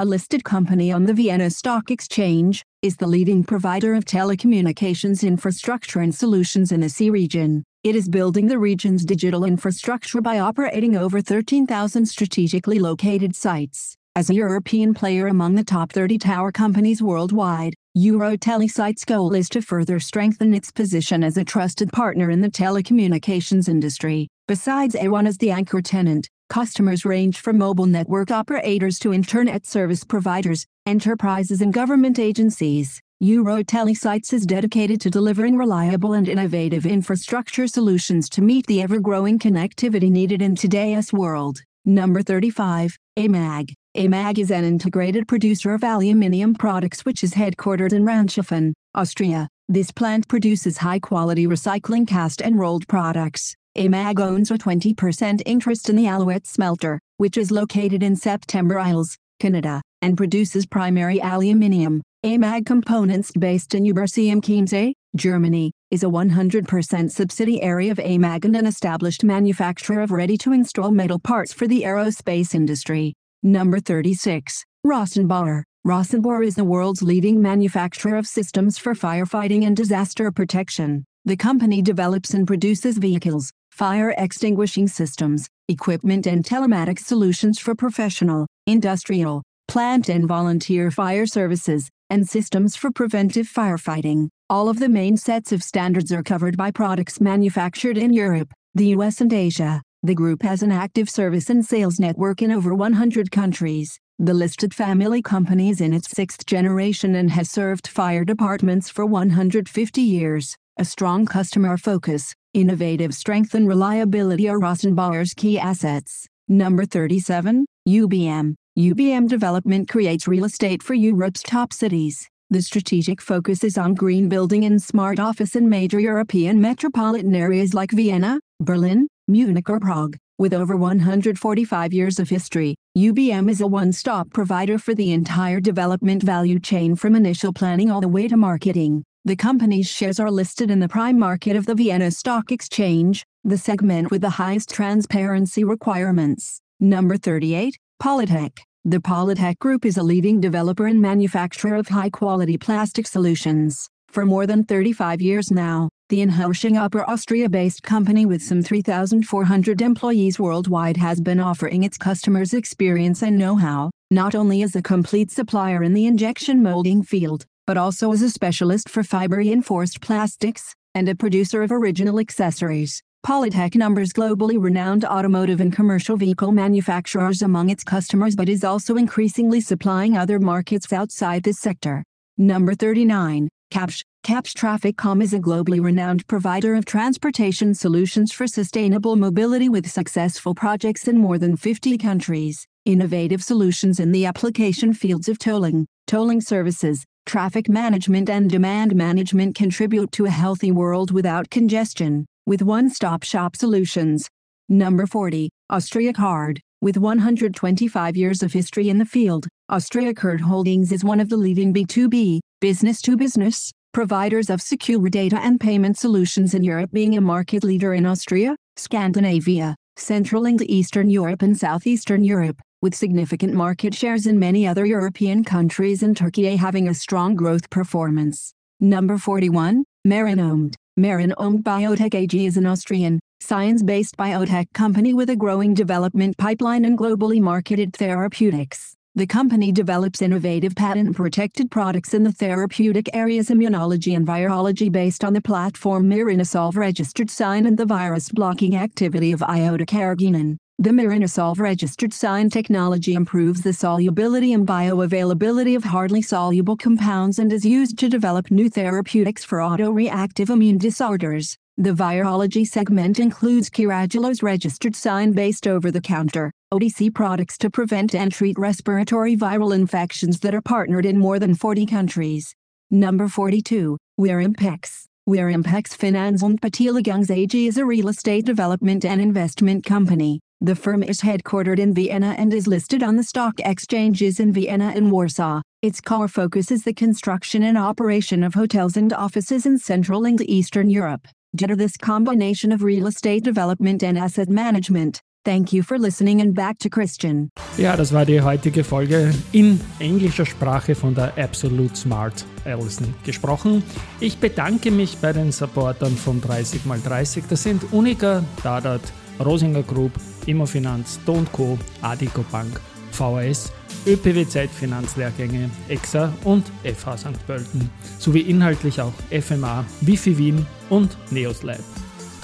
a 0.00 0.04
listed 0.04 0.42
company 0.42 0.90
on 0.90 1.04
the 1.04 1.14
Vienna 1.14 1.48
Stock 1.48 1.92
Exchange, 1.92 2.64
is 2.82 2.96
the 2.96 3.06
leading 3.06 3.44
provider 3.44 3.94
of 3.94 4.04
telecommunications 4.04 5.24
infrastructure 5.24 6.00
and 6.00 6.12
solutions 6.12 6.72
in 6.72 6.80
the 6.80 6.88
CEE 6.88 7.10
region. 7.10 7.64
It 7.84 7.94
is 7.94 8.08
building 8.08 8.48
the 8.48 8.58
region's 8.58 9.04
digital 9.04 9.44
infrastructure 9.44 10.20
by 10.20 10.40
operating 10.40 10.96
over 10.96 11.20
13,000 11.20 12.06
strategically 12.06 12.80
located 12.80 13.36
sites. 13.36 13.96
As 14.16 14.30
a 14.30 14.34
European 14.34 14.94
player 14.94 15.28
among 15.28 15.54
the 15.54 15.62
top 15.62 15.92
30 15.92 16.18
tower 16.18 16.50
companies 16.50 17.00
worldwide, 17.00 17.74
EuroTeleSites' 17.96 19.06
goal 19.06 19.32
is 19.32 19.48
to 19.50 19.62
further 19.62 20.00
strengthen 20.00 20.54
its 20.54 20.72
position 20.72 21.22
as 21.22 21.36
a 21.36 21.44
trusted 21.44 21.92
partner 21.92 22.32
in 22.32 22.40
the 22.40 22.50
telecommunications 22.50 23.68
industry. 23.68 24.26
Besides 24.48 24.96
A1 24.96 25.28
as 25.28 25.38
the 25.38 25.52
anchor 25.52 25.80
tenant, 25.80 26.28
Customers 26.48 27.04
range 27.04 27.38
from 27.40 27.58
mobile 27.58 27.84
network 27.84 28.30
operators 28.30 28.98
to 28.98 29.12
internet 29.12 29.66
service 29.66 30.02
providers, 30.02 30.64
enterprises 30.86 31.60
and 31.60 31.74
government 31.74 32.18
agencies. 32.18 33.02
Eurotele 33.20 34.32
is 34.32 34.46
dedicated 34.46 35.00
to 35.00 35.10
delivering 35.10 35.56
reliable 35.56 36.12
and 36.12 36.28
innovative 36.28 36.86
infrastructure 36.86 37.66
solutions 37.66 38.28
to 38.28 38.40
meet 38.40 38.64
the 38.68 38.80
ever-growing 38.80 39.40
connectivity 39.40 40.08
needed 40.08 40.40
in 40.40 40.54
today's 40.54 41.12
world. 41.12 41.60
Number 41.84 42.22
35, 42.22 42.96
AMAG. 43.18 43.74
AMAG 43.96 44.38
is 44.38 44.52
an 44.52 44.62
integrated 44.62 45.26
producer 45.26 45.74
of 45.74 45.82
aluminium 45.82 46.54
products 46.54 47.04
which 47.04 47.24
is 47.24 47.34
headquartered 47.34 47.92
in 47.92 48.04
Ranshofen, 48.04 48.72
Austria. 48.94 49.48
This 49.68 49.90
plant 49.90 50.28
produces 50.28 50.78
high-quality 50.78 51.48
recycling 51.48 52.06
cast 52.06 52.40
and 52.40 52.56
rolled 52.56 52.86
products. 52.86 53.56
AMAG 53.76 54.20
owns 54.20 54.52
a 54.52 54.58
20% 54.58 55.42
interest 55.44 55.90
in 55.90 55.96
the 55.96 56.06
Alouette 56.06 56.46
smelter, 56.46 57.00
which 57.16 57.36
is 57.36 57.50
located 57.50 58.04
in 58.04 58.14
Sept-Îles, 58.14 59.16
Canada, 59.40 59.82
and 60.02 60.16
produces 60.16 60.66
primary 60.66 61.20
aluminium. 61.20 62.00
AMAG 62.24 62.66
Components 62.66 63.30
based 63.38 63.76
in 63.76 63.84
Übersee 63.84 64.28
am 64.28 64.40
Chiemsee, 64.40 64.92
Germany, 65.14 65.70
is 65.92 66.02
a 66.02 66.06
100% 66.06 67.12
subsidiary 67.12 67.90
of 67.90 67.98
AMAG 67.98 68.44
and 68.44 68.56
an 68.56 68.66
established 68.66 69.22
manufacturer 69.22 70.00
of 70.00 70.10
ready-to-install 70.10 70.90
metal 70.90 71.20
parts 71.20 71.52
for 71.52 71.68
the 71.68 71.82
aerospace 71.82 72.56
industry. 72.56 73.14
Number 73.44 73.78
36, 73.78 74.64
Rosenbauer. 74.84 75.62
Rosenbauer 75.86 76.44
is 76.44 76.56
the 76.56 76.64
world's 76.64 77.02
leading 77.02 77.40
manufacturer 77.40 78.16
of 78.16 78.26
systems 78.26 78.78
for 78.78 78.94
firefighting 78.94 79.64
and 79.64 79.76
disaster 79.76 80.32
protection. 80.32 81.04
The 81.24 81.36
company 81.36 81.82
develops 81.82 82.34
and 82.34 82.48
produces 82.48 82.98
vehicles, 82.98 83.52
fire 83.70 84.12
extinguishing 84.18 84.88
systems, 84.88 85.46
equipment 85.68 86.26
and 86.26 86.44
telematics 86.44 87.04
solutions 87.04 87.60
for 87.60 87.76
professional, 87.76 88.48
industrial, 88.66 89.44
plant 89.68 90.08
and 90.08 90.26
volunteer 90.26 90.90
fire 90.90 91.26
services, 91.26 91.88
and 92.10 92.28
systems 92.28 92.76
for 92.76 92.90
preventive 92.90 93.46
firefighting. 93.46 94.28
All 94.50 94.68
of 94.68 94.78
the 94.78 94.88
main 94.88 95.16
sets 95.16 95.52
of 95.52 95.62
standards 95.62 96.12
are 96.12 96.22
covered 96.22 96.56
by 96.56 96.70
products 96.70 97.20
manufactured 97.20 97.98
in 97.98 98.12
Europe, 98.12 98.52
the 98.74 98.86
US 98.96 99.20
and 99.20 99.32
Asia. 99.32 99.82
The 100.02 100.14
group 100.14 100.42
has 100.42 100.62
an 100.62 100.72
active 100.72 101.10
service 101.10 101.50
and 101.50 101.64
sales 101.64 101.98
network 101.98 102.40
in 102.40 102.52
over 102.52 102.74
100 102.74 103.30
countries. 103.30 103.98
The 104.20 104.34
listed 104.34 104.74
family 104.74 105.22
company 105.22 105.70
is 105.70 105.80
in 105.80 105.92
its 105.92 106.10
sixth 106.10 106.46
generation 106.46 107.14
and 107.14 107.30
has 107.30 107.50
served 107.50 107.86
fire 107.86 108.24
departments 108.24 108.88
for 108.88 109.06
150 109.06 110.00
years. 110.00 110.56
A 110.78 110.84
strong 110.84 111.26
customer 111.26 111.76
focus, 111.76 112.34
innovative 112.54 113.12
strength 113.14 113.54
and 113.54 113.66
reliability 113.66 114.48
are 114.48 114.58
Rosenbauer's 114.58 115.34
key 115.34 115.58
assets. 115.58 116.26
Number 116.48 116.84
37, 116.84 117.66
UBM. 117.88 118.54
UBM 118.78 119.26
Development 119.26 119.88
creates 119.88 120.28
real 120.28 120.44
estate 120.44 120.84
for 120.84 120.94
Europe's 120.94 121.42
top 121.42 121.72
cities. 121.72 122.28
The 122.50 122.62
strategic 122.62 123.20
focus 123.20 123.64
is 123.64 123.76
on 123.76 123.94
green 123.94 124.28
building 124.28 124.64
and 124.66 124.80
smart 124.80 125.18
office 125.18 125.56
in 125.56 125.68
major 125.68 125.98
European 125.98 126.60
metropolitan 126.60 127.34
areas 127.34 127.74
like 127.74 127.90
Vienna, 127.90 128.38
Berlin, 128.60 129.08
Munich 129.26 129.68
or 129.68 129.80
Prague. 129.80 130.16
With 130.38 130.54
over 130.54 130.76
145 130.76 131.92
years 131.92 132.20
of 132.20 132.28
history, 132.28 132.76
UBM 132.96 133.50
is 133.50 133.60
a 133.60 133.66
one-stop 133.66 134.32
provider 134.32 134.78
for 134.78 134.94
the 134.94 135.10
entire 135.10 135.58
development 135.58 136.22
value 136.22 136.60
chain 136.60 136.94
from 136.94 137.16
initial 137.16 137.52
planning 137.52 137.90
all 137.90 138.00
the 138.00 138.06
way 138.06 138.28
to 138.28 138.36
marketing. 138.36 139.02
The 139.24 139.34
company's 139.34 139.88
shares 139.88 140.20
are 140.20 140.30
listed 140.30 140.70
in 140.70 140.78
the 140.78 140.88
prime 140.88 141.18
market 141.18 141.56
of 141.56 141.66
the 141.66 141.74
Vienna 141.74 142.12
Stock 142.12 142.52
Exchange, 142.52 143.24
the 143.42 143.58
segment 143.58 144.12
with 144.12 144.20
the 144.20 144.38
highest 144.38 144.68
transparency 144.70 145.64
requirements. 145.64 146.60
Number 146.78 147.16
38, 147.16 147.76
Polytec. 148.00 148.67
The 148.88 149.00
Polytec 149.00 149.58
Group 149.58 149.84
is 149.84 149.98
a 149.98 150.02
leading 150.02 150.40
developer 150.40 150.86
and 150.86 150.98
manufacturer 150.98 151.74
of 151.74 151.88
high-quality 151.88 152.56
plastic 152.56 153.06
solutions. 153.06 153.86
For 154.08 154.24
more 154.24 154.46
than 154.46 154.64
35 154.64 155.20
years 155.20 155.50
now, 155.50 155.90
the 156.08 156.24
Hörsching 156.24 156.78
Upper 156.78 157.04
Austria-based 157.06 157.82
company 157.82 158.24
with 158.24 158.40
some 158.40 158.62
3,400 158.62 159.82
employees 159.82 160.40
worldwide 160.40 160.96
has 160.96 161.20
been 161.20 161.38
offering 161.38 161.84
its 161.84 161.98
customers 161.98 162.54
experience 162.54 163.22
and 163.22 163.36
know-how, 163.36 163.90
not 164.10 164.34
only 164.34 164.62
as 164.62 164.74
a 164.74 164.80
complete 164.80 165.30
supplier 165.30 165.82
in 165.82 165.92
the 165.92 166.06
injection 166.06 166.62
molding 166.62 167.02
field, 167.02 167.44
but 167.66 167.76
also 167.76 168.10
as 168.10 168.22
a 168.22 168.30
specialist 168.30 168.88
for 168.88 169.02
fiber-reinforced 169.02 170.00
plastics, 170.00 170.72
and 170.94 171.10
a 171.10 171.14
producer 171.14 171.62
of 171.62 171.70
original 171.70 172.18
accessories. 172.18 173.02
Polytec 173.26 173.74
numbers 173.74 174.12
globally 174.12 174.62
renowned 174.62 175.04
automotive 175.04 175.60
and 175.60 175.72
commercial 175.72 176.16
vehicle 176.16 176.52
manufacturers 176.52 177.42
among 177.42 177.68
its 177.68 177.84
customers 177.84 178.36
but 178.36 178.48
is 178.48 178.64
also 178.64 178.96
increasingly 178.96 179.60
supplying 179.60 180.16
other 180.16 180.38
markets 180.38 180.92
outside 180.92 181.42
this 181.42 181.58
sector. 181.58 182.04
Number 182.38 182.74
39, 182.74 183.48
Kapsch. 183.72 184.02
Kapsch 184.24 184.52
TrafficCom 184.54 185.22
is 185.22 185.32
a 185.32 185.38
globally 185.38 185.82
renowned 185.82 186.26
provider 186.26 186.74
of 186.74 186.84
transportation 186.84 187.74
solutions 187.74 188.32
for 188.32 188.46
sustainable 188.46 189.16
mobility 189.16 189.68
with 189.68 189.90
successful 189.90 190.54
projects 190.54 191.08
in 191.08 191.18
more 191.18 191.38
than 191.38 191.56
50 191.56 191.98
countries. 191.98 192.66
Innovative 192.84 193.42
solutions 193.42 194.00
in 194.00 194.12
the 194.12 194.26
application 194.26 194.92
fields 194.92 195.28
of 195.28 195.38
tolling, 195.38 195.86
tolling 196.06 196.40
services, 196.40 197.04
traffic 197.26 197.68
management 197.68 198.28
and 198.28 198.50
demand 198.50 198.94
management 198.94 199.54
contribute 199.54 200.12
to 200.12 200.26
a 200.26 200.30
healthy 200.30 200.72
world 200.72 201.10
without 201.10 201.50
congestion 201.50 202.26
with 202.48 202.62
one-stop 202.62 203.22
shop 203.22 203.54
solutions. 203.54 204.26
Number 204.70 205.04
40, 205.04 205.50
Austria 205.68 206.14
Card. 206.14 206.58
With 206.80 206.96
125 206.96 208.16
years 208.16 208.42
of 208.42 208.54
history 208.54 208.88
in 208.88 208.96
the 208.96 209.04
field, 209.04 209.46
Austria 209.68 210.14
Card 210.14 210.40
Holdings 210.40 210.90
is 210.90 211.04
one 211.04 211.20
of 211.20 211.28
the 211.28 211.36
leading 211.36 211.74
B2B, 211.74 212.40
business-to-business, 212.62 213.70
providers 213.92 214.48
of 214.48 214.62
secure 214.62 215.10
data 215.10 215.38
and 215.42 215.60
payment 215.60 215.98
solutions 215.98 216.54
in 216.54 216.64
Europe 216.64 216.90
being 216.90 217.18
a 217.18 217.20
market 217.20 217.64
leader 217.64 217.92
in 217.92 218.06
Austria, 218.06 218.56
Scandinavia, 218.76 219.76
Central 219.98 220.46
and 220.46 220.62
Eastern 220.70 221.10
Europe 221.10 221.42
and 221.42 221.54
Southeastern 221.54 222.24
Europe, 222.24 222.62
with 222.80 222.94
significant 222.94 223.52
market 223.52 223.94
shares 223.94 224.26
in 224.26 224.38
many 224.38 224.66
other 224.66 224.86
European 224.86 225.44
countries 225.44 226.02
and 226.02 226.16
Turkey 226.16 226.56
having 226.56 226.88
a 226.88 226.94
strong 226.94 227.34
growth 227.34 227.68
performance. 227.68 228.54
Number 228.80 229.18
41, 229.18 229.84
Marinomed. 230.06 230.76
Marinomed 230.98 231.62
Biotech 231.62 232.12
AG 232.16 232.44
is 232.44 232.56
an 232.56 232.66
Austrian, 232.66 233.20
science-based 233.38 234.16
biotech 234.16 234.66
company 234.72 235.14
with 235.14 235.30
a 235.30 235.36
growing 235.36 235.72
development 235.72 236.36
pipeline 236.38 236.84
and 236.84 236.98
globally 236.98 237.40
marketed 237.40 237.94
therapeutics. 237.94 238.96
The 239.14 239.24
company 239.24 239.70
develops 239.70 240.22
innovative 240.22 240.74
patent-protected 240.74 241.70
products 241.70 242.14
in 242.14 242.24
the 242.24 242.32
therapeutic 242.32 243.14
areas 243.14 243.48
immunology 243.48 244.16
and 244.16 244.26
virology 244.26 244.90
based 244.90 245.22
on 245.22 245.34
the 245.34 245.40
platform 245.40 246.10
Marinosolv 246.10 246.74
registered 246.74 247.30
sign 247.30 247.66
and 247.66 247.78
the 247.78 247.86
virus-blocking 247.86 248.74
activity 248.74 249.30
of 249.30 249.40
iota-carrageenan. 249.44 250.56
The 250.80 250.90
Marinosolv 250.90 251.58
registered 251.58 252.12
sign 252.12 252.50
technology 252.50 253.14
improves 253.14 253.62
the 253.62 253.72
solubility 253.72 254.52
and 254.52 254.64
bioavailability 254.64 255.74
of 255.74 255.82
hardly 255.82 256.22
soluble 256.22 256.76
compounds 256.76 257.40
and 257.40 257.52
is 257.52 257.64
used 257.64 257.98
to 257.98 258.08
develop 258.08 258.52
new 258.52 258.70
therapeutics 258.70 259.42
for 259.42 259.58
autoreactive 259.58 260.50
immune 260.50 260.78
disorders. 260.78 261.56
The 261.78 261.90
virology 261.90 262.64
segment 262.64 263.18
includes 263.18 263.70
Carragelose 263.70 264.40
registered 264.40 264.94
sign 264.94 265.32
based 265.32 265.66
over-the-counter 265.66 266.52
OTC 266.72 267.12
products 267.12 267.58
to 267.58 267.70
prevent 267.70 268.14
and 268.14 268.30
treat 268.30 268.56
respiratory 268.56 269.36
viral 269.36 269.74
infections 269.74 270.38
that 270.40 270.54
are 270.54 270.62
partnered 270.62 271.06
in 271.06 271.18
more 271.18 271.40
than 271.40 271.56
40 271.56 271.86
countries. 271.86 272.54
Number 272.88 273.26
42, 273.26 273.98
Warimpex. 274.20 275.06
Warimpex 275.28 275.96
Finanz 275.96 276.44
und 276.44 276.60
Beteiligungen 276.60 277.28
AG 277.28 277.66
is 277.66 277.78
a 277.78 277.84
real 277.84 278.08
estate 278.08 278.46
development 278.46 279.04
and 279.04 279.20
investment 279.20 279.84
company. 279.84 280.38
The 280.60 280.74
firm 280.74 281.04
is 281.04 281.20
headquartered 281.20 281.78
in 281.78 281.94
Vienna 281.94 282.34
and 282.36 282.52
is 282.52 282.66
listed 282.66 283.00
on 283.00 283.14
the 283.14 283.22
stock 283.22 283.60
exchanges 283.60 284.40
in 284.40 284.52
Vienna 284.52 284.92
and 284.92 285.12
Warsaw. 285.12 285.62
Its 285.82 286.00
core 286.00 286.26
focus 286.26 286.72
is 286.72 286.82
the 286.82 286.92
construction 286.92 287.62
and 287.62 287.78
operation 287.78 288.42
of 288.42 288.54
hotels 288.54 288.96
and 288.96 289.12
offices 289.12 289.66
in 289.66 289.78
Central 289.78 290.24
and 290.24 290.40
Eastern 290.50 290.90
Europe. 290.90 291.28
Due 291.54 291.68
to 291.68 291.76
this 291.76 291.96
combination 291.96 292.72
of 292.72 292.82
real 292.82 293.06
estate 293.06 293.44
development 293.44 294.02
and 294.02 294.18
asset 294.18 294.48
management. 294.48 295.22
Thank 295.44 295.72
you 295.72 295.84
for 295.84 295.96
listening 295.96 296.40
and 296.40 296.52
back 296.52 296.80
to 296.80 296.88
Christian. 296.90 297.50
Ja, 297.76 297.94
das 297.94 298.12
war 298.12 298.24
die 298.24 298.40
heutige 298.40 298.82
Folge 298.82 299.32
in 299.52 299.78
englischer 300.00 300.44
Sprache 300.44 300.96
von 300.96 301.14
der 301.14 301.38
Absolute 301.38 301.94
Smart 301.94 302.44
Allison 302.64 303.14
gesprochen. 303.24 303.84
Ich 304.18 304.38
bedanke 304.38 304.90
mich 304.90 305.18
bei 305.18 305.32
den 305.32 305.52
Supportern 305.52 306.16
von 306.16 306.42
30x30. 306.42 307.44
Das 307.48 307.62
sind 307.62 307.92
Unica, 307.92 308.42
Dadat, 308.64 309.02
Rosinger 309.38 309.84
Group, 309.84 310.12
Immofinanz, 310.48 311.20
Don 311.24 311.46
Co., 311.52 311.78
Adico 312.02 312.44
Bank, 312.50 312.80
VHS, 313.12 313.72
ÖPWZ 314.06 314.70
Finanzlehrgänge, 314.70 315.70
EXA 315.88 316.32
und 316.44 316.64
FH 316.82 317.18
St. 317.18 317.46
Pölten, 317.46 317.90
sowie 318.18 318.40
inhaltlich 318.40 319.00
auch 319.00 319.12
FMA, 319.30 319.84
Wifi 320.00 320.38
Wien 320.38 320.66
und 320.88 321.16
Neoslab. 321.30 321.80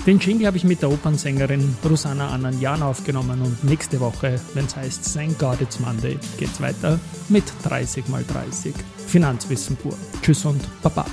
Den 0.07 0.19
Jingle 0.19 0.47
habe 0.47 0.59
ich 0.59 0.65
mit 0.65 0.83
der 0.83 0.91
Opernsängerin 0.91 1.77
Rosanna 1.89 2.29
Ananjan 2.29 2.83
aufgenommen 2.83 3.41
und 3.41 3.65
nächste 3.65 4.01
Woche, 4.01 4.39
wenn 4.53 4.67
es 4.67 4.77
heißt 4.77 5.15
Thank 5.15 5.39
God 5.39 5.63
It's 5.63 5.81
Monday, 5.81 6.19
geht's 6.37 6.61
weiter 6.61 7.01
mit 7.31 7.45
30x30 7.65 8.75
Finanzwissen 9.07 9.77
pur. 9.77 9.97
Tschüss 10.21 10.45
und 10.45 10.61
Baba. 10.83 11.07